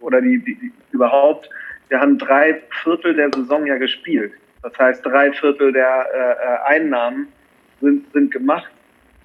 [0.00, 1.48] oder die, die, überhaupt,
[1.88, 4.32] wir haben drei Viertel der Saison ja gespielt.
[4.62, 7.28] Das heißt, drei Viertel der äh, äh, Einnahmen
[7.80, 8.70] sind, sind gemacht.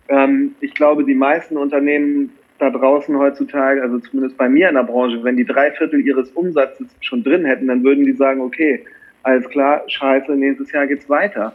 [0.09, 4.83] Ähm, ich glaube, die meisten Unternehmen da draußen heutzutage, also zumindest bei mir in der
[4.83, 8.85] Branche, wenn die drei Viertel ihres Umsatzes schon drin hätten, dann würden die sagen, okay,
[9.23, 11.53] alles klar, scheiße, nächstes Jahr geht's weiter.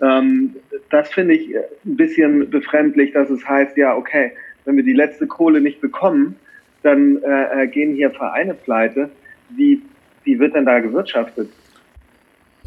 [0.00, 0.56] Ähm,
[0.90, 4.32] das finde ich ein bisschen befremdlich, dass es heißt, ja, okay,
[4.64, 6.36] wenn wir die letzte Kohle nicht bekommen,
[6.82, 9.10] dann äh, äh gehen hier Vereine pleite.
[9.50, 9.82] Wie,
[10.24, 11.50] wie wird denn da gewirtschaftet?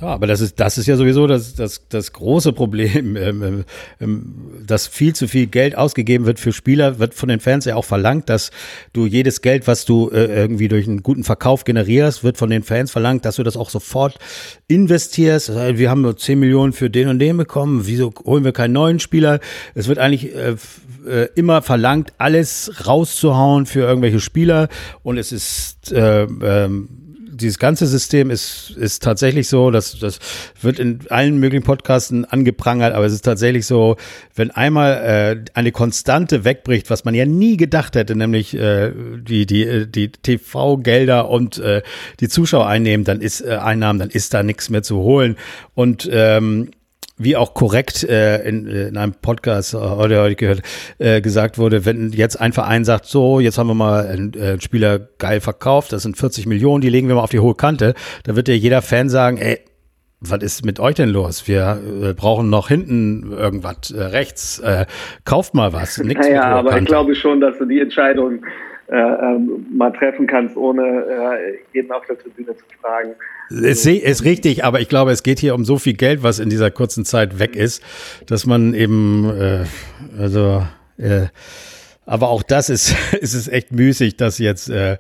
[0.01, 3.65] Ja, aber das ist, das ist ja sowieso das, das, das große Problem, ähm, ähm,
[3.99, 4.35] ähm,
[4.65, 7.85] dass viel zu viel Geld ausgegeben wird für Spieler, wird von den Fans ja auch
[7.85, 8.49] verlangt, dass
[8.93, 12.63] du jedes Geld, was du äh, irgendwie durch einen guten Verkauf generierst, wird von den
[12.63, 14.17] Fans verlangt, dass du das auch sofort
[14.67, 15.51] investierst.
[15.51, 18.73] Also, wir haben nur 10 Millionen für den und den bekommen, wieso holen wir keinen
[18.73, 19.39] neuen Spieler?
[19.75, 20.55] Es wird eigentlich äh,
[21.07, 24.67] äh, immer verlangt, alles rauszuhauen für irgendwelche Spieler
[25.03, 26.89] und es ist äh, ähm,
[27.41, 30.19] dieses ganze System ist, ist tatsächlich so, dass das
[30.61, 33.97] wird in allen möglichen Podcasten angeprangert, aber es ist tatsächlich so,
[34.35, 39.45] wenn einmal äh, eine Konstante wegbricht, was man ja nie gedacht hätte, nämlich äh, die,
[39.45, 41.81] die, die TV-Gelder und äh,
[42.19, 45.35] die Zuschauer einnehmen, dann ist äh, Einnahmen, dann ist da nichts mehr zu holen.
[45.73, 46.71] Und ähm,
[47.23, 50.61] wie auch korrekt äh, in, in einem Podcast heute, heute gehört,
[50.97, 54.59] äh, gesagt wurde, wenn jetzt ein Verein sagt, so, jetzt haben wir mal einen, äh,
[54.61, 57.93] Spieler geil verkauft, das sind 40 Millionen, die legen wir mal auf die hohe Kante,
[58.23, 59.59] dann wird ja jeder Fan sagen, ey,
[60.21, 61.47] was ist mit euch denn los?
[61.47, 64.59] Wir äh, brauchen noch hinten irgendwas äh, rechts.
[64.59, 64.85] Äh,
[65.25, 65.97] kauft mal was.
[65.97, 68.45] Nix naja, aber ich glaube schon, dass du die Entscheidung
[68.91, 73.11] äh, ähm, mal treffen kannst, ohne äh, jeden auf der Tribüne zu fragen.
[73.49, 76.49] Es ist richtig, aber ich glaube, es geht hier um so viel Geld, was in
[76.49, 77.81] dieser kurzen Zeit weg ist,
[78.27, 79.63] dass man eben, äh,
[80.19, 81.27] also, äh,
[82.05, 84.97] aber auch das ist, ist es echt müßig, dass jetzt äh,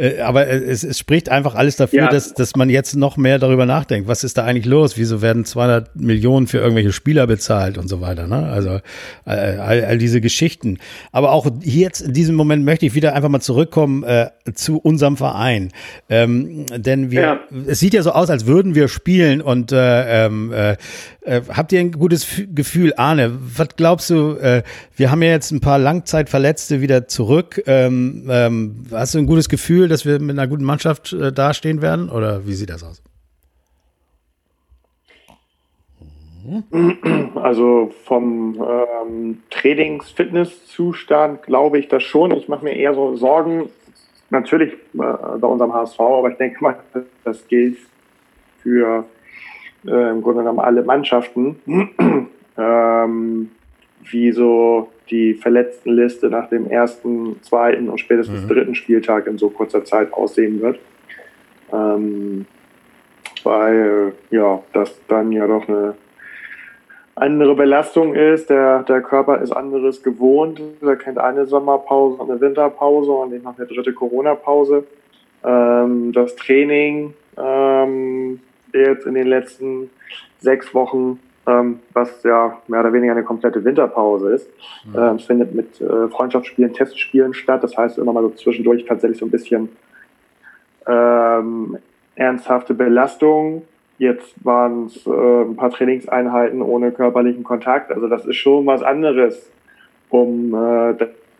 [0.00, 2.08] äh, aber es, es, spricht einfach alles dafür, ja.
[2.08, 4.08] dass, dass man jetzt noch mehr darüber nachdenkt.
[4.08, 4.96] Was ist da eigentlich los?
[4.96, 8.26] Wieso werden 200 Millionen für irgendwelche Spieler bezahlt und so weiter?
[8.26, 8.48] Ne?
[8.48, 8.80] Also
[9.26, 10.78] all, all, diese Geschichten.
[11.12, 15.18] Aber auch jetzt in diesem Moment möchte ich wieder einfach mal zurückkommen äh, zu unserem
[15.18, 15.70] Verein.
[16.08, 17.40] Ähm, denn wir, ja.
[17.66, 20.52] es sieht ja so aus, als würden wir spielen und äh, ähm,
[21.22, 23.38] äh, habt ihr ein gutes Gefühl, Arne?
[23.40, 24.36] Was glaubst du?
[24.36, 24.62] Äh,
[24.96, 27.62] wir haben ja jetzt ein paar Langzeitverletzte wieder zurück.
[27.66, 31.82] Ähm, ähm, hast du ein gutes Gefühl, dass wir mit einer guten Mannschaft äh, dastehen
[31.82, 32.08] werden?
[32.08, 33.02] Oder wie sieht das aus?
[37.34, 42.30] Also vom ähm, Trainings-Fitness-Zustand glaube ich das schon.
[42.32, 43.68] Ich mache mir eher so Sorgen,
[44.30, 46.78] natürlich äh, bei unserem HSV, aber ich denke mal,
[47.24, 47.76] das gilt
[48.62, 49.04] für
[49.86, 51.56] äh, im Grunde genommen alle Mannschaften,
[52.58, 53.50] ähm,
[54.10, 58.48] wie so die Verletztenliste nach dem ersten, zweiten und spätestens mhm.
[58.48, 60.78] dritten Spieltag in so kurzer Zeit aussehen wird.
[61.72, 62.46] Ähm,
[63.44, 65.94] weil ja, das dann ja doch eine
[67.14, 68.50] andere Belastung ist.
[68.50, 70.60] Der, der Körper ist anderes gewohnt.
[70.80, 74.84] Er kennt eine Sommerpause eine Winterpause und ich mache eine dritte Corona-Pause.
[75.44, 77.14] Ähm, das Training
[78.82, 79.90] jetzt in den letzten
[80.38, 84.50] sechs Wochen, ähm, was ja mehr oder weniger eine komplette Winterpause ist,
[84.84, 84.98] mhm.
[84.98, 87.62] ähm, findet mit äh, Freundschaftsspielen, Testspielen statt.
[87.62, 89.68] Das heißt immer mal so zwischendurch tatsächlich so ein bisschen
[90.86, 91.78] ähm,
[92.14, 93.62] ernsthafte Belastung
[94.00, 97.92] Jetzt waren es äh, ein paar Trainingseinheiten ohne körperlichen Kontakt.
[97.92, 99.52] Also das ist schon was anderes,
[100.08, 100.94] um äh,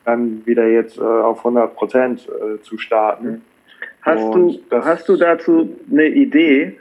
[0.04, 3.40] dann wieder jetzt äh, auf 100 Prozent äh, zu starten.
[4.02, 6.76] Hast du, hast du dazu eine Idee?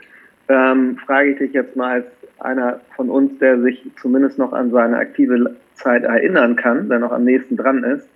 [0.50, 2.06] Ähm, frage ich dich jetzt mal als
[2.40, 7.12] einer von uns, der sich zumindest noch an seine aktive Zeit erinnern kann, der noch
[7.12, 8.08] am nächsten dran ist,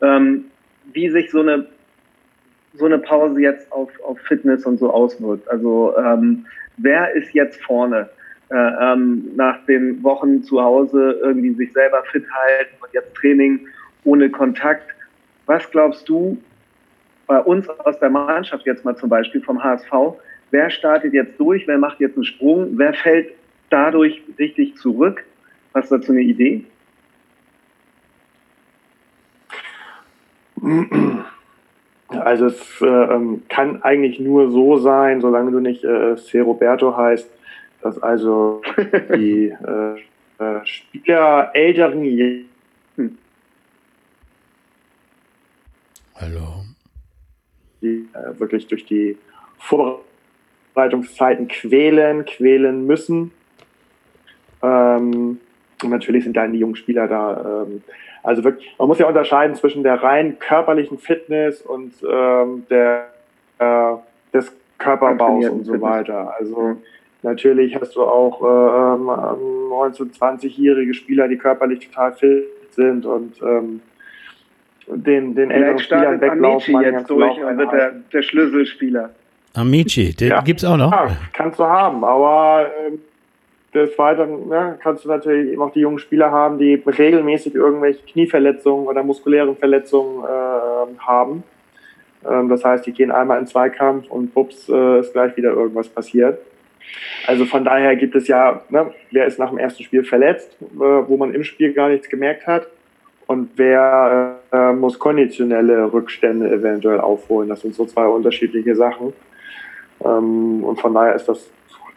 [0.00, 0.44] ähm,
[0.92, 1.66] wie sich so eine
[2.74, 5.48] so eine Pause jetzt auf, auf Fitness und so auswirkt.
[5.50, 8.08] Also ähm, wer ist jetzt vorne?
[8.50, 13.66] Äh, ähm, nach den Wochen zu Hause irgendwie sich selber fit halten und jetzt Training
[14.04, 14.94] ohne Kontakt.
[15.46, 16.38] Was glaubst du
[17.26, 19.90] bei uns aus der Mannschaft jetzt mal zum Beispiel vom HSV?
[20.52, 21.66] Wer startet jetzt durch?
[21.66, 22.78] Wer macht jetzt einen Sprung?
[22.78, 23.32] Wer fällt
[23.70, 25.24] dadurch richtig zurück?
[25.74, 26.64] Hast du dazu eine Idee?
[32.08, 36.40] Also es äh, ähm, kann eigentlich nur so sein, solange du nicht äh, C.
[36.40, 37.30] Roberto heißt,
[37.80, 38.60] dass also
[39.16, 39.94] die äh,
[40.38, 42.04] äh, Spieler älteren
[42.96, 43.16] hm.
[46.14, 46.64] Hallo.
[47.80, 49.16] Die äh, wirklich durch die
[50.74, 53.32] Vorbereitungszeiten quälen, quälen müssen.
[54.62, 55.38] Ähm,
[55.82, 57.82] und natürlich sind dann die jungen Spieler da ähm,
[58.22, 63.08] also wirklich, man muss ja unterscheiden zwischen der rein körperlichen Fitness und ähm, der,
[63.58, 63.94] äh,
[64.32, 66.34] des Körperbaus und so weiter.
[66.38, 66.76] Also
[67.22, 73.42] natürlich hast du auch äh, 19-, ähm, 20-jährige Spieler, die körperlich total fit sind und
[73.42, 73.80] ähm,
[74.86, 76.76] den, den älteren Spielern weglaufen.
[76.76, 79.10] Amici jetzt durch und wird der, der Schlüsselspieler.
[79.54, 80.42] Amici, den ja.
[80.46, 80.90] es auch noch.
[80.90, 83.00] Ja, kannst du haben, aber ähm,
[83.74, 88.02] des Weiteren ne, kannst du natürlich eben auch die jungen Spieler haben, die regelmäßig irgendwelche
[88.04, 91.42] Knieverletzungen oder muskulären Verletzungen äh, haben.
[92.28, 95.88] Ähm, das heißt, die gehen einmal in Zweikampf und bups, äh, ist gleich wieder irgendwas
[95.88, 96.38] passiert.
[97.26, 100.78] Also von daher gibt es ja, ne, wer ist nach dem ersten Spiel verletzt, äh,
[100.78, 102.66] wo man im Spiel gar nichts gemerkt hat
[103.26, 107.48] und wer äh, muss konditionelle Rückstände eventuell aufholen.
[107.48, 109.12] Das sind so zwei unterschiedliche Sachen.
[110.04, 111.50] Ähm, und von daher ist das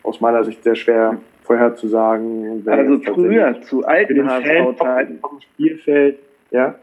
[0.03, 2.63] aus meiner Sicht sehr schwer vorherzusagen.
[2.67, 5.19] Also früher zu alten HSV-Zeiten.
[5.53, 6.19] Spielfeld,
[6.51, 6.75] ja.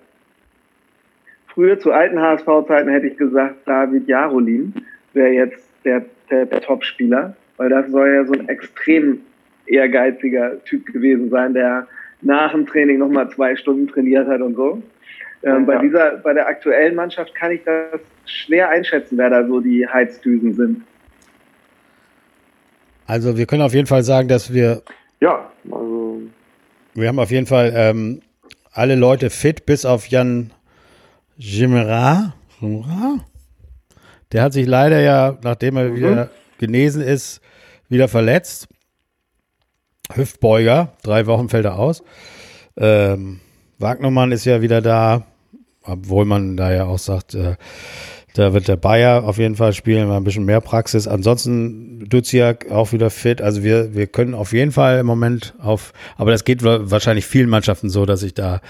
[1.48, 4.74] Früher zu alten HSV-Zeiten hätte ich gesagt, David Jarolin
[5.12, 9.20] wäre jetzt der, der, der Top-Spieler, weil das soll ja so ein extrem
[9.66, 11.86] ehrgeiziger Typ gewesen sein, der
[12.22, 14.82] nach dem Training nochmal zwei Stunden trainiert hat und so.
[15.42, 15.58] Ähm, ja.
[15.60, 19.86] Bei dieser, bei der aktuellen Mannschaft kann ich das schwer einschätzen, wer da so die
[19.86, 20.82] Heizdüsen sind.
[23.12, 24.80] Also wir können auf jeden Fall sagen, dass wir.
[25.20, 26.22] Ja, also.
[26.94, 28.22] Wir haben auf jeden Fall ähm,
[28.72, 30.50] alle Leute fit, bis auf Jan
[31.36, 32.32] Gimera.
[34.32, 35.96] Der hat sich leider ja, nachdem er mhm.
[35.96, 37.42] wieder genesen ist,
[37.90, 38.66] wieder verletzt.
[40.14, 42.02] Hüftbeuger, drei Wochen fällt er aus.
[42.78, 43.40] Ähm,
[43.78, 45.26] Wagnermann ist ja wieder da,
[45.82, 47.56] obwohl man da ja auch sagt, äh,
[48.34, 51.06] da wird der Bayer auf jeden Fall spielen, mal ein bisschen mehr Praxis.
[51.06, 53.42] Ansonsten Duziak auch wieder fit.
[53.42, 57.48] Also wir, wir können auf jeden Fall im Moment auf, aber das geht wahrscheinlich vielen
[57.48, 58.60] Mannschaften so, dass sich da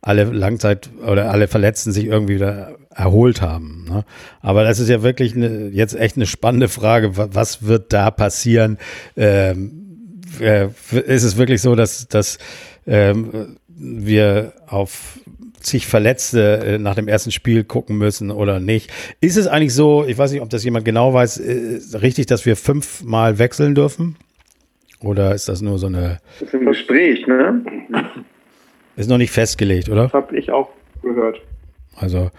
[0.00, 3.84] alle Langzeit oder alle Verletzten sich irgendwie wieder erholt haben.
[3.88, 4.04] Ne?
[4.40, 7.16] Aber das ist ja wirklich eine, jetzt echt eine spannende Frage.
[7.16, 8.78] Was wird da passieren?
[9.16, 9.88] Ähm,
[10.40, 12.38] äh, ist es wirklich so, dass, dass
[12.88, 15.20] ähm, wir auf
[15.60, 18.90] zig Verletzte äh, nach dem ersten Spiel gucken müssen oder nicht.
[19.20, 22.46] Ist es eigentlich so, ich weiß nicht, ob das jemand genau weiß, äh, richtig, dass
[22.46, 24.16] wir fünfmal wechseln dürfen?
[25.00, 26.18] Oder ist das nur so eine.
[26.40, 27.62] Das ist ein Gespräch, ne?
[28.96, 30.04] Ist noch nicht festgelegt, oder?
[30.04, 30.70] Das habe ich auch
[31.02, 31.40] gehört.
[31.94, 32.30] Also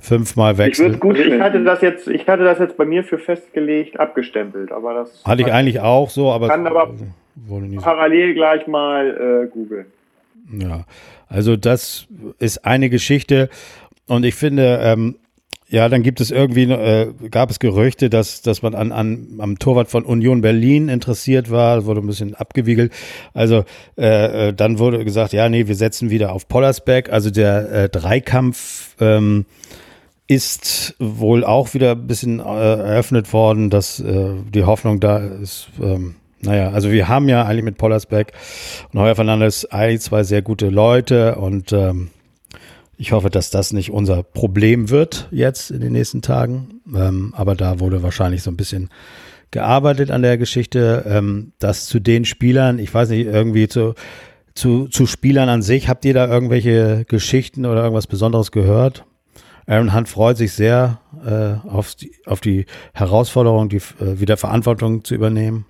[0.00, 0.94] fünfmal wechseln.
[0.94, 4.72] Ich, gut ich hatte das jetzt, ich hatte das jetzt bei mir für festgelegt abgestempelt,
[4.72, 6.94] aber das hatte ich eigentlich auch so, aber kann aber
[7.80, 9.86] parallel gleich mal äh, googeln.
[10.58, 10.84] Ja,
[11.28, 12.06] also das
[12.38, 13.48] ist eine Geschichte
[14.06, 15.16] und ich finde, ähm,
[15.68, 19.58] ja, dann gibt es irgendwie, äh, gab es Gerüchte, dass, dass man an, an, am
[19.58, 22.92] Torwart von Union Berlin interessiert war, wurde ein bisschen abgewiegelt.
[23.34, 23.64] Also
[23.98, 27.10] äh, äh, dann wurde gesagt, ja, nee, wir setzen wieder auf Pollersbeck.
[27.10, 29.44] Also der äh, Dreikampf ähm,
[30.28, 35.68] ist wohl auch wieder ein bisschen äh, eröffnet worden, dass äh, die Hoffnung da ist,
[35.82, 38.32] ähm, Naja, also wir haben ja eigentlich mit Pollersbeck
[38.92, 42.10] und Heuer Fernandes eigentlich zwei sehr gute Leute und ähm,
[42.98, 46.80] ich hoffe, dass das nicht unser Problem wird jetzt in den nächsten Tagen.
[46.94, 48.88] Ähm, aber da wurde wahrscheinlich so ein bisschen
[49.50, 53.94] gearbeitet an der Geschichte, ähm, dass zu den Spielern, ich weiß nicht, irgendwie zu,
[54.54, 59.04] zu, zu Spielern an sich, habt ihr da irgendwelche Geschichten oder irgendwas Besonderes gehört?
[59.66, 65.04] Aaron Hunt freut sich sehr äh, auf, die, auf die Herausforderung, die äh, wieder Verantwortung
[65.04, 65.66] zu übernehmen.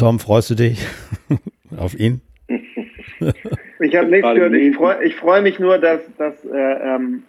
[0.00, 0.86] Tom, freust du dich
[1.76, 2.22] auf ihn?
[3.82, 4.54] Ich habe nichts gehört.
[4.54, 7.22] Ich freue freu mich nur, dass, dass, äh, ähm,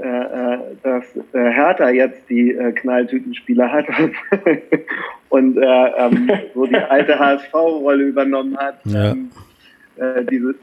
[0.00, 3.86] äh, äh dass äh, Hertha jetzt die äh, Knalltütenspieler hat
[5.28, 8.78] und äh, ähm, so die alte HSV-Rolle übernommen hat.
[8.84, 9.12] Ja.
[9.12, 9.30] Ähm,
[9.96, 10.54] äh, dieses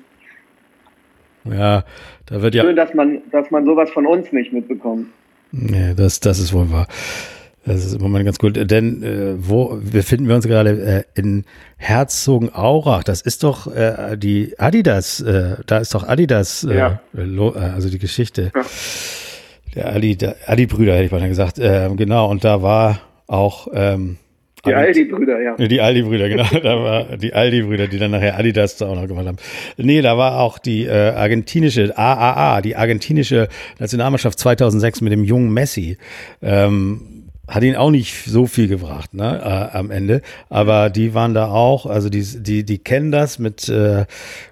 [1.46, 1.84] ja,
[2.26, 2.64] da wird ja.
[2.64, 5.08] Schön, dass man, dass man sowas von uns nicht mitbekommt.
[5.52, 6.88] Nee, das, das ist wohl wahr.
[7.70, 8.72] Das ist im Moment ganz gut.
[8.72, 11.06] Denn äh, wo befinden wir uns gerade?
[11.16, 11.46] Äh, in
[11.78, 13.04] Herzogenaurach.
[13.04, 15.22] Das ist doch äh, die Adidas.
[15.22, 16.64] Äh, da ist doch Adidas.
[16.64, 17.02] Äh, ja.
[17.16, 18.52] Äh, also die Geschichte.
[18.56, 18.62] Ja.
[19.76, 21.60] Der Adi, der Adi-Brüder hätte ich mal gesagt.
[21.60, 22.28] Äh, genau.
[22.30, 24.18] Und da war auch ähm,
[24.66, 25.56] die Aldi-Brüder, ja.
[25.56, 26.46] Die Aldi-Brüder, genau.
[26.64, 29.38] Da war die Aldi-Brüder, die dann nachher Adidas da auch noch gemacht haben.
[29.78, 35.54] Nee, da war auch die äh, argentinische AAA, die argentinische Nationalmannschaft 2006 mit dem jungen
[35.54, 35.98] Messi.
[36.42, 37.19] Ähm,
[37.50, 39.42] hat ihn auch nicht so viel gebracht, ne,
[39.74, 40.22] äh, am Ende.
[40.50, 44.06] Aber die waren da auch, also die, die, die kennen das, mit äh,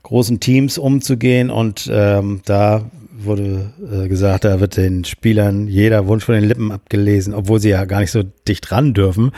[0.04, 2.86] großen Teams umzugehen und ähm, da
[3.20, 7.70] wurde äh, gesagt, da wird den Spielern jeder Wunsch von den Lippen abgelesen, obwohl sie
[7.70, 9.32] ja gar nicht so dicht ran dürfen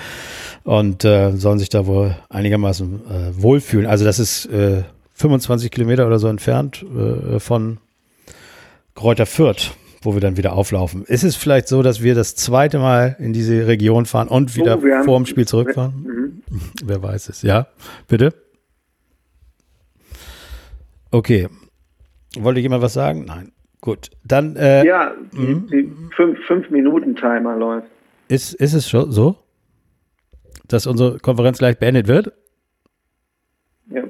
[0.63, 3.87] und äh, sollen sich da wohl einigermaßen äh, wohlfühlen.
[3.87, 7.77] Also das ist äh, 25 Kilometer oder so entfernt äh, von
[8.95, 11.03] Kräuter Fürth wo wir dann wieder auflaufen.
[11.05, 14.77] Ist es vielleicht so, dass wir das zweite Mal in diese Region fahren und wieder
[14.77, 16.05] oh, vor dem Spiel zurückfahren?
[16.49, 16.61] Mhm.
[16.83, 17.43] Wer weiß es.
[17.43, 17.67] Ja,
[18.07, 18.33] bitte?
[21.11, 21.47] Okay.
[22.39, 23.25] Wollte jemand was sagen?
[23.25, 23.51] Nein.
[23.81, 24.09] Gut.
[24.23, 24.55] Dann.
[24.55, 25.67] Äh, ja, die, mhm.
[25.67, 27.87] die fünf, fünf Minuten Timer läuft.
[28.29, 29.37] Ist, ist es schon so,
[30.67, 32.33] dass unsere Konferenz gleich beendet wird?
[33.91, 34.03] Ja.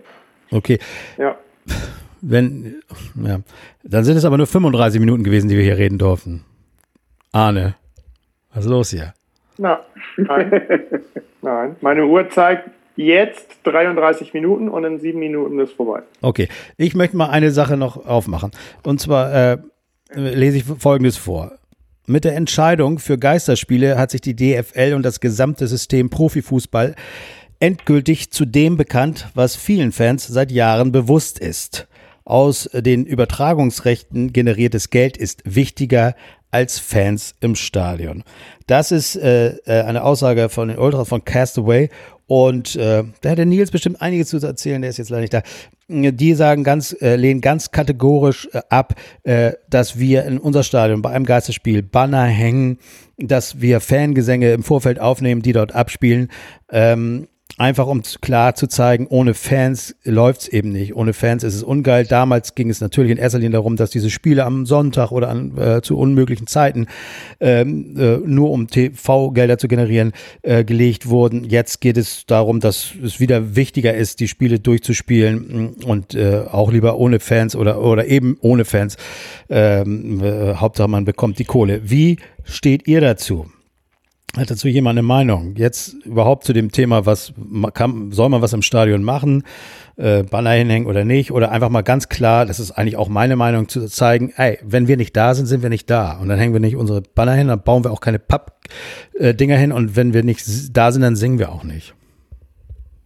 [0.51, 0.79] Okay.
[1.17, 1.37] Ja
[2.21, 2.81] wenn,
[3.23, 3.39] ja,
[3.83, 6.43] dann sind es aber nur 35 Minuten gewesen, die wir hier reden durften.
[7.31, 7.75] Arne,
[8.53, 9.13] was ist los hier?
[9.57, 9.79] Na,
[10.17, 10.51] nein.
[11.41, 11.75] nein.
[11.81, 16.01] Meine Uhr zeigt jetzt 33 Minuten und in sieben Minuten ist vorbei.
[16.21, 18.51] Okay, ich möchte mal eine Sache noch aufmachen.
[18.83, 19.57] Und zwar äh,
[20.13, 21.53] lese ich Folgendes vor.
[22.07, 26.95] Mit der Entscheidung für Geisterspiele hat sich die DFL und das gesamte System Profifußball
[27.59, 31.88] endgültig zu dem bekannt, was vielen Fans seit Jahren bewusst ist
[32.29, 36.15] aus den Übertragungsrechten generiertes Geld ist wichtiger
[36.51, 38.23] als Fans im Stadion.
[38.67, 41.89] Das ist äh, äh, eine Aussage von den Ultras von Castaway
[42.27, 45.41] und äh, da hätte Nils bestimmt einiges zu erzählen, der ist jetzt leider nicht da.
[45.87, 51.01] Die sagen ganz, äh, lehnen ganz kategorisch äh, ab, äh, dass wir in unser Stadion
[51.01, 52.77] bei einem Geisterspiel Banner hängen,
[53.17, 56.29] dass wir Fangesänge im Vorfeld aufnehmen, die dort abspielen.
[56.71, 60.95] Ähm, Einfach um klar zu zeigen, ohne Fans läuft's eben nicht.
[60.95, 62.05] Ohne Fans ist es ungeil.
[62.05, 65.57] Damals ging es natürlich in erster Linie darum, dass diese Spiele am Sonntag oder an,
[65.57, 66.87] äh, zu unmöglichen Zeiten
[67.41, 71.43] ähm, äh, nur um TV-Gelder zu generieren äh, gelegt wurden.
[71.43, 76.71] Jetzt geht es darum, dass es wieder wichtiger ist, die Spiele durchzuspielen und äh, auch
[76.71, 78.95] lieber ohne Fans oder, oder eben ohne Fans.
[79.49, 81.81] Ähm, äh, Hauptsache, man bekommt die Kohle.
[81.83, 83.47] Wie steht ihr dazu?
[84.37, 85.55] Hat dazu jemand eine Meinung?
[85.57, 87.33] Jetzt überhaupt zu dem Thema, was
[87.73, 89.43] kann, soll man was im Stadion machen,
[89.97, 91.31] äh, Banner hinhängen oder nicht?
[91.31, 94.87] Oder einfach mal ganz klar, das ist eigentlich auch meine Meinung, zu zeigen, ey, wenn
[94.87, 96.19] wir nicht da sind, sind wir nicht da.
[96.19, 99.71] Und dann hängen wir nicht unsere Banner hin, dann bauen wir auch keine Papp-Dinger hin
[99.71, 100.45] und wenn wir nicht
[100.77, 101.95] da sind, dann singen wir auch nicht.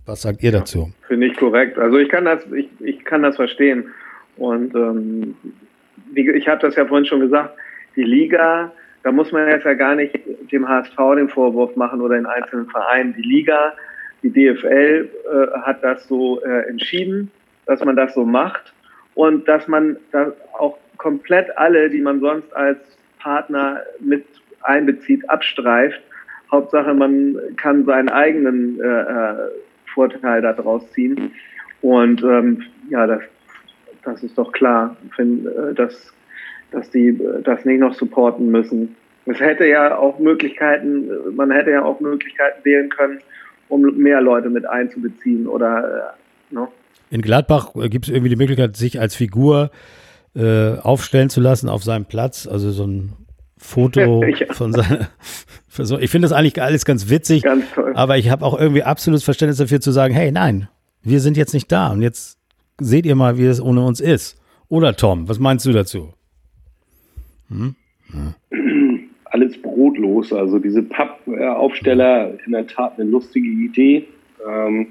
[0.05, 0.91] Was sagt ihr dazu?
[1.07, 1.77] Finde ich korrekt.
[1.79, 3.85] Also ich kann das, ich, ich kann das verstehen.
[4.35, 5.35] Und ähm,
[6.11, 7.55] wie, ich habe das ja vorhin schon gesagt,
[7.95, 10.17] die Liga da muss man jetzt ja gar nicht
[10.51, 13.13] dem HSV den Vorwurf machen oder in einzelnen Vereinen.
[13.13, 13.73] Die Liga,
[14.23, 17.29] die DFL äh, hat das so äh, entschieden,
[17.65, 18.73] dass man das so macht
[19.15, 22.79] und dass man da auch komplett alle, die man sonst als
[23.19, 24.25] Partner mit
[24.61, 26.01] einbezieht, abstreift.
[26.51, 29.49] Hauptsache, man kann seinen eigenen äh, äh
[29.93, 31.31] Vorteil daraus ziehen.
[31.81, 33.21] Und ähm, ja, das,
[34.03, 34.95] das ist doch klar.
[35.15, 36.13] Finde, äh, das
[36.73, 38.95] dass die das nicht noch supporten müssen.
[39.25, 43.19] Es hätte ja auch Möglichkeiten, man hätte ja auch Möglichkeiten wählen können,
[43.69, 46.13] um mehr Leute mit einzubeziehen oder
[46.49, 46.67] äh, no?
[47.09, 49.71] In Gladbach gibt es irgendwie die Möglichkeit, sich als Figur
[50.35, 53.13] äh, aufstellen zu lassen auf seinem Platz, also so ein
[53.57, 54.51] Foto ja.
[54.51, 55.09] von seiner.
[55.69, 59.23] So, ich finde das eigentlich alles ganz witzig, ganz aber ich habe auch irgendwie absolutes
[59.23, 60.67] Verständnis dafür zu sagen, hey, nein,
[61.01, 62.37] wir sind jetzt nicht da und jetzt
[62.79, 64.37] seht ihr mal, wie es ohne uns ist.
[64.69, 66.13] Oder Tom, was meinst du dazu?
[67.49, 67.75] Hm?
[68.13, 68.59] Ja.
[69.25, 74.07] Alles brotlos, also diese Pappaufsteller in der Tat eine lustige Idee.
[74.47, 74.87] Ähm,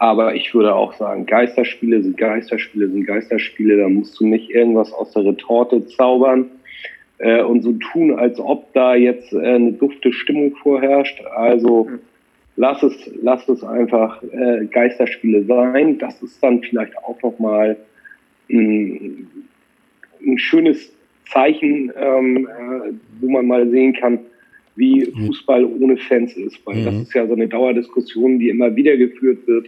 [0.00, 3.76] aber ich würde auch sagen, Geisterspiele sind Geisterspiele sind Geisterspiele.
[3.76, 6.46] Da musst du nicht irgendwas aus der Retorte zaubern
[7.18, 11.20] äh, und so tun, als ob da jetzt äh, eine dufte Stimmung vorherrscht.
[11.36, 11.90] Also
[12.56, 15.98] lass es, lass es einfach äh, Geisterspiele sein.
[15.98, 17.76] Das ist dann vielleicht auch nochmal
[18.50, 19.28] ein,
[20.26, 20.94] ein schönes
[21.32, 24.18] Zeichen, ähm, äh, wo man mal sehen kann,
[24.76, 26.58] wie Fußball ohne Fans ist.
[26.66, 26.84] Weil mhm.
[26.84, 29.66] das ist ja so eine Dauerdiskussion, die immer wieder geführt wird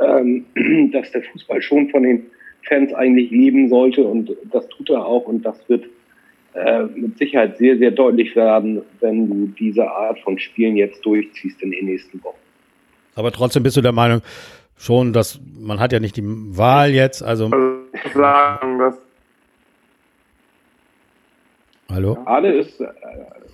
[0.00, 0.46] ähm,
[0.92, 2.26] dass der Fußball schon von den
[2.68, 5.84] Fans eigentlich leben sollte und das tut er auch und das wird
[6.54, 11.62] äh, mit Sicherheit sehr, sehr deutlich werden, wenn du diese Art von Spielen jetzt durchziehst
[11.62, 12.36] in den nächsten Wochen.
[13.14, 14.20] Aber trotzdem bist du der Meinung
[14.76, 18.98] schon, dass man hat ja nicht die Wahl jetzt, also, also sagen, dass
[21.92, 22.18] Hallo?
[22.24, 22.80] Arne ist.
[22.80, 22.86] Äh,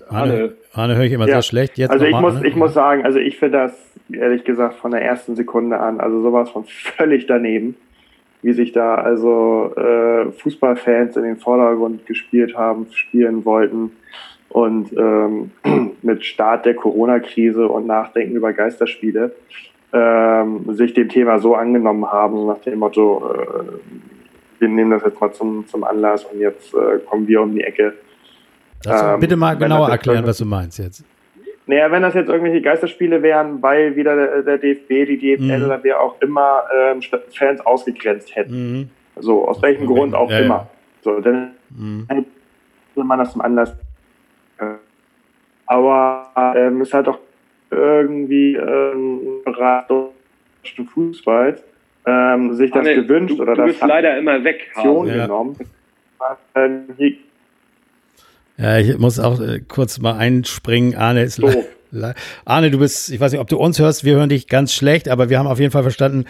[0.09, 1.35] Arne, Arne, Arne höre ich immer ja.
[1.35, 1.79] sehr schlecht.
[1.79, 3.73] Jetzt also ich muss, ich muss sagen, also ich finde das
[4.13, 7.77] ehrlich gesagt von der ersten Sekunde an, also sowas von völlig daneben,
[8.43, 13.93] wie sich da also äh, Fußballfans in den Vordergrund gespielt haben, spielen wollten
[14.49, 15.51] und ähm,
[16.03, 19.33] mit Start der Corona-Krise und Nachdenken über Geisterspiele
[19.93, 25.21] ähm, sich dem Thema so angenommen haben, nach dem Motto, äh, wir nehmen das jetzt
[25.21, 27.95] mal zum, zum Anlass und jetzt äh, kommen wir um die Ecke
[28.87, 31.05] ähm, bitte mal genauer erklären, was du meinst jetzt.
[31.67, 35.65] Naja, wenn das jetzt irgendwelche Geisterspiele wären, weil wieder der, der DFB, die DFL mhm.
[35.65, 37.01] oder wer auch immer ähm,
[37.33, 38.73] Fans ausgegrenzt hätten.
[38.73, 38.91] Mhm.
[39.17, 40.55] So, aus welchem Grund auch ja, immer.
[40.55, 40.71] Ja.
[41.01, 42.07] So, dann mhm.
[42.09, 42.25] hätte
[42.95, 43.75] man das zum Anlass.
[45.67, 47.19] Aber ähm, es hat doch
[47.71, 51.63] irgendwie ähm, Rat deutschen Fußballs
[52.07, 54.71] ähm, sich das Anne, gewünscht du, oder du das bist leider immer weg.
[54.75, 55.57] Genommen.
[56.19, 56.39] Ja.
[56.97, 57.17] Hier
[58.59, 60.95] ja, ich muss auch äh, kurz mal einspringen.
[60.95, 61.51] Arne ist so.
[62.45, 65.09] Arne, du bist, ich weiß nicht, ob du uns hörst, wir hören dich ganz schlecht,
[65.09, 66.25] aber wir haben auf jeden Fall verstanden,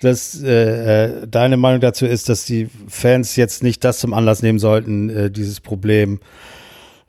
[0.00, 4.42] dass äh, äh deine Meinung dazu ist, dass die Fans jetzt nicht das zum Anlass
[4.42, 6.63] nehmen sollten, äh, dieses Problem äh,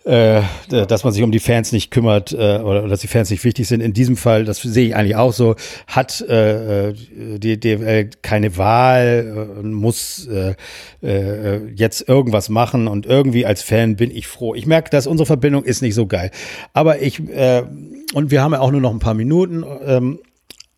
[0.06, 3.68] dass man sich um die Fans nicht kümmert äh, oder dass die Fans nicht wichtig
[3.68, 3.82] sind.
[3.82, 5.56] In diesem Fall, das sehe ich eigentlich auch so,
[5.88, 10.53] hat äh, die DFL keine Wahl, äh, muss äh,
[11.01, 14.53] äh, jetzt irgendwas machen und irgendwie als Fan bin ich froh.
[14.53, 16.30] Ich merke, dass unsere Verbindung ist nicht so geil.
[16.74, 17.64] Aber ich, äh,
[18.14, 19.64] und wir haben ja auch nur noch ein paar Minuten.
[19.86, 20.20] Ähm,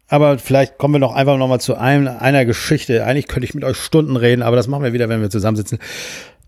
[0.08, 3.04] aber vielleicht kommen wir noch einfach noch mal zu einem, einer Geschichte.
[3.04, 5.80] Eigentlich könnte ich mit euch Stunden reden, aber das machen wir wieder, wenn wir zusammensitzen.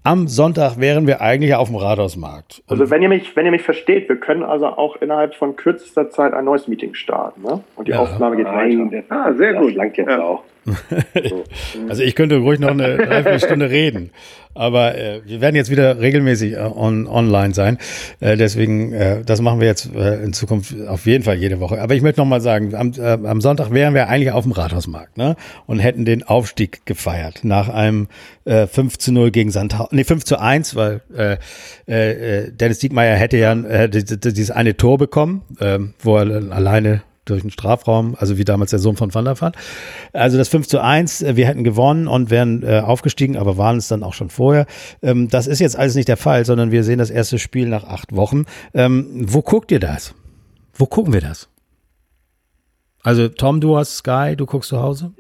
[0.04, 2.64] Am Sonntag wären wir eigentlich auf dem Rathausmarkt.
[2.68, 5.58] Und also wenn ihr mich, wenn ihr mich versteht, wir können also auch innerhalb von
[5.58, 7.62] kürzester Zeit ein neues Meeting starten, ne?
[7.76, 8.00] Und die ja.
[8.00, 9.04] Aufnahme geht weiter.
[9.10, 9.72] Ah, sehr gut.
[9.72, 10.22] Das langt jetzt ja.
[10.22, 10.44] auch.
[11.90, 14.12] also ich könnte ruhig noch eine Dreiviertelstunde reden.
[14.56, 17.78] Aber äh, wir werden jetzt wieder regelmäßig äh, on, online sein.
[18.20, 21.82] Äh, deswegen, äh, das machen wir jetzt äh, in Zukunft auf jeden Fall jede Woche.
[21.82, 24.52] Aber ich möchte noch mal sagen, am, äh, am Sonntag wären wir eigentlich auf dem
[24.52, 25.36] Rathausmarkt ne?
[25.68, 28.08] und hätten den Aufstieg gefeiert nach einem
[28.46, 29.96] äh, 5 zu 0 gegen Sandhausen.
[29.96, 31.02] Nee, 5 zu 1, weil
[31.88, 37.52] Dennis Diekmeyer hätte ja äh, dieses eine Tor bekommen, äh, wo er alleine durch den
[37.52, 39.56] Strafraum, also wie damals der Sohn von Van der Vaart.
[40.14, 43.78] Also das 5 zu 1, äh, wir hätten gewonnen und wären äh, aufgestiegen, aber waren
[43.78, 44.66] es dann auch schon vorher.
[45.02, 47.84] Ähm, das ist jetzt alles nicht der Fall, sondern wir sehen das erste Spiel nach
[47.84, 48.46] acht Wochen.
[48.74, 50.16] Ähm, wo guckt ihr das?
[50.74, 51.50] Wo gucken wir das?
[53.04, 55.14] Also Tom, du hast Sky, du guckst zu Hause?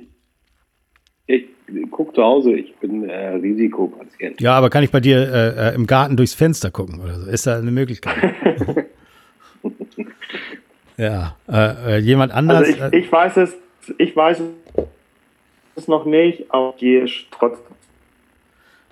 [1.27, 1.45] Ich
[1.91, 4.41] gucke zu Hause, ich bin äh, Risikopatient.
[4.41, 7.29] Ja, aber kann ich bei dir äh, äh im Garten durchs Fenster gucken oder so?
[7.29, 8.15] Ist da eine Möglichkeit?
[10.99, 12.57] Ja, äh, äh, jemand anders.
[12.57, 13.55] Also ich, ich, weiß es,
[13.97, 14.41] ich weiß
[15.77, 17.73] es noch nicht, aber gehe trotzdem.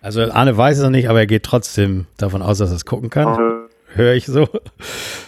[0.01, 2.85] Also Arne weiß es noch nicht, aber er geht trotzdem davon aus, dass er es
[2.85, 3.67] gucken kann.
[3.93, 4.47] Äh, Höre ich so.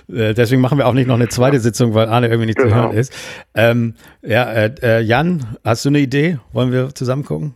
[0.08, 2.70] Äh, deswegen machen wir auch nicht noch eine zweite Sitzung, weil Arne irgendwie nicht genau.
[2.70, 3.14] zu hören ist.
[3.54, 6.40] Ähm, ja, äh, äh, Jan, hast du eine Idee?
[6.52, 7.54] Wollen wir zusammen gucken?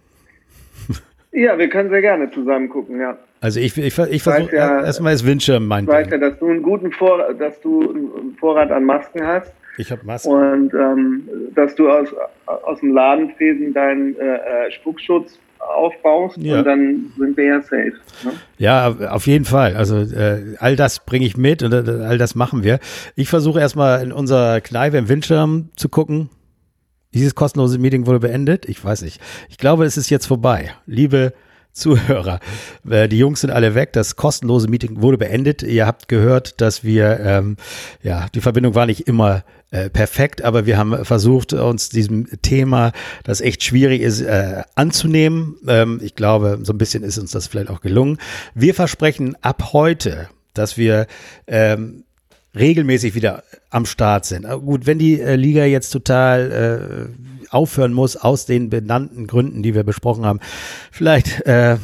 [1.34, 3.18] Ja, wir können sehr gerne zusammen gucken, ja.
[3.42, 6.48] Also ich, ich, ich versuche ja, erstmal ist Windschirm mein Ich weiß ja, dass du
[6.48, 9.52] einen guten Vor dass du einen Vorrat an Masken hast.
[9.78, 10.30] Ich habe Masken.
[10.30, 11.24] Und ähm,
[11.56, 12.08] dass du aus,
[12.46, 16.60] aus dem Ladenfesen deinen äh, äh, Spuckschutz aufbaust ja.
[16.60, 17.94] und dann sind wir ja safe.
[18.24, 18.32] Ne?
[18.58, 19.76] Ja, auf jeden Fall.
[19.76, 22.80] Also äh, all das bringe ich mit und äh, all das machen wir.
[23.16, 26.30] Ich versuche erstmal in unserer Kneipe im Windschirm zu gucken,
[27.14, 28.68] dieses kostenlose Meeting wurde beendet.
[28.68, 29.22] Ich weiß nicht.
[29.50, 30.72] Ich glaube, es ist jetzt vorbei.
[30.86, 31.34] Liebe
[31.74, 32.40] Zuhörer.
[32.88, 33.94] Äh, die Jungs sind alle weg.
[33.94, 35.64] Das kostenlose Meeting wurde beendet.
[35.64, 37.58] Ihr habt gehört, dass wir, ähm,
[38.04, 42.92] ja, die Verbindung war nicht immer äh, perfekt, aber wir haben versucht, uns diesem Thema,
[43.24, 45.56] das echt schwierig ist, äh, anzunehmen.
[45.68, 48.20] Ähm, ich glaube, so ein bisschen ist uns das vielleicht auch gelungen.
[48.54, 51.08] Wir versprechen ab heute, dass wir
[51.48, 52.04] ähm,
[52.56, 54.48] regelmäßig wieder am Start sind.
[54.66, 59.76] Gut, wenn die äh, Liga jetzt total äh, aufhören muss, aus den benannten Gründen, die
[59.76, 60.40] wir besprochen haben,
[60.92, 61.78] vielleicht äh,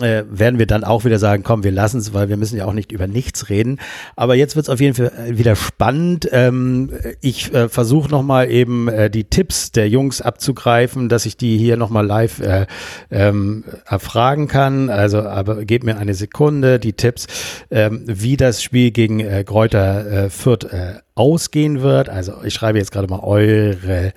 [0.00, 2.66] äh, werden wir dann auch wieder sagen, komm, wir lassen es, weil wir müssen ja
[2.66, 3.78] auch nicht über nichts reden.
[4.16, 6.28] Aber jetzt wird es auf jeden Fall äh, wieder spannend.
[6.32, 11.58] Ähm, ich äh, versuche nochmal eben äh, die Tipps der Jungs abzugreifen, dass ich die
[11.58, 12.66] hier nochmal live äh,
[13.10, 14.90] ähm, erfragen kann.
[14.90, 17.26] Also, aber gebt mir eine Sekunde, die Tipps,
[17.70, 22.08] ähm, wie das Spiel gegen äh, Kräuter äh, Fürth äh, ausgehen wird.
[22.08, 24.12] Also ich schreibe jetzt gerade mal eure,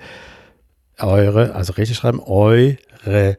[0.98, 3.36] eure, also richtig schreiben, eure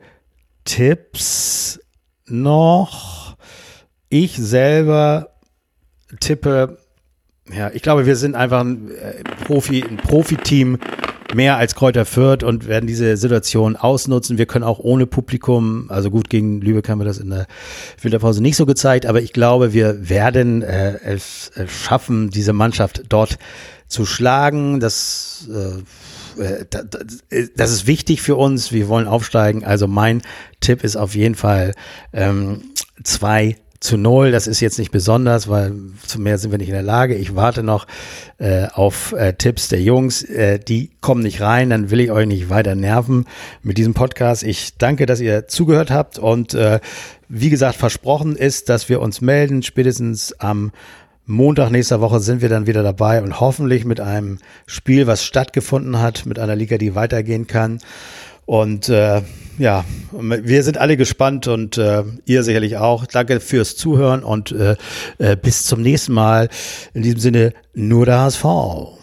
[0.65, 1.80] Tipps
[2.28, 3.36] noch.
[4.09, 5.30] Ich selber
[6.19, 6.78] tippe,
[7.51, 10.78] ja, ich glaube, wir sind einfach ein äh, Profi, ein Profiteam
[11.34, 14.38] mehr als Kräuter Fürth und werden diese Situation ausnutzen.
[14.38, 17.47] Wir können auch ohne Publikum, also gut, gegen Lübeck haben wir das in der
[18.01, 23.03] Winterpause nicht so gezeigt, aber ich glaube, wir werden äh, es äh, schaffen, diese Mannschaft
[23.09, 23.38] dort
[23.88, 24.80] zu schlagen.
[24.80, 25.82] Das äh,
[27.55, 28.71] das ist wichtig für uns.
[28.71, 29.63] Wir wollen aufsteigen.
[29.63, 30.21] Also mein
[30.59, 31.73] Tipp ist auf jeden Fall
[32.13, 32.61] ähm,
[33.03, 34.31] zwei zu null.
[34.31, 35.73] Das ist jetzt nicht besonders, weil
[36.07, 37.15] zu mehr sind wir nicht in der Lage.
[37.15, 37.86] Ich warte noch
[38.38, 40.23] äh, auf äh, Tipps der Jungs.
[40.23, 43.25] Äh, die kommen nicht rein, dann will ich euch nicht weiter nerven
[43.61, 44.43] mit diesem Podcast.
[44.43, 46.79] Ich danke, dass ihr zugehört habt und äh,
[47.27, 50.71] wie gesagt, versprochen ist, dass wir uns melden, spätestens am
[51.26, 55.99] Montag nächster Woche sind wir dann wieder dabei und hoffentlich mit einem Spiel, was stattgefunden
[55.99, 57.80] hat, mit einer Liga, die weitergehen kann.
[58.45, 59.21] Und äh,
[59.57, 63.05] ja, wir sind alle gespannt und äh, ihr sicherlich auch.
[63.05, 64.76] Danke fürs Zuhören und äh,
[65.17, 66.49] äh, bis zum nächsten Mal.
[66.93, 69.03] In diesem Sinne, nur der HSV.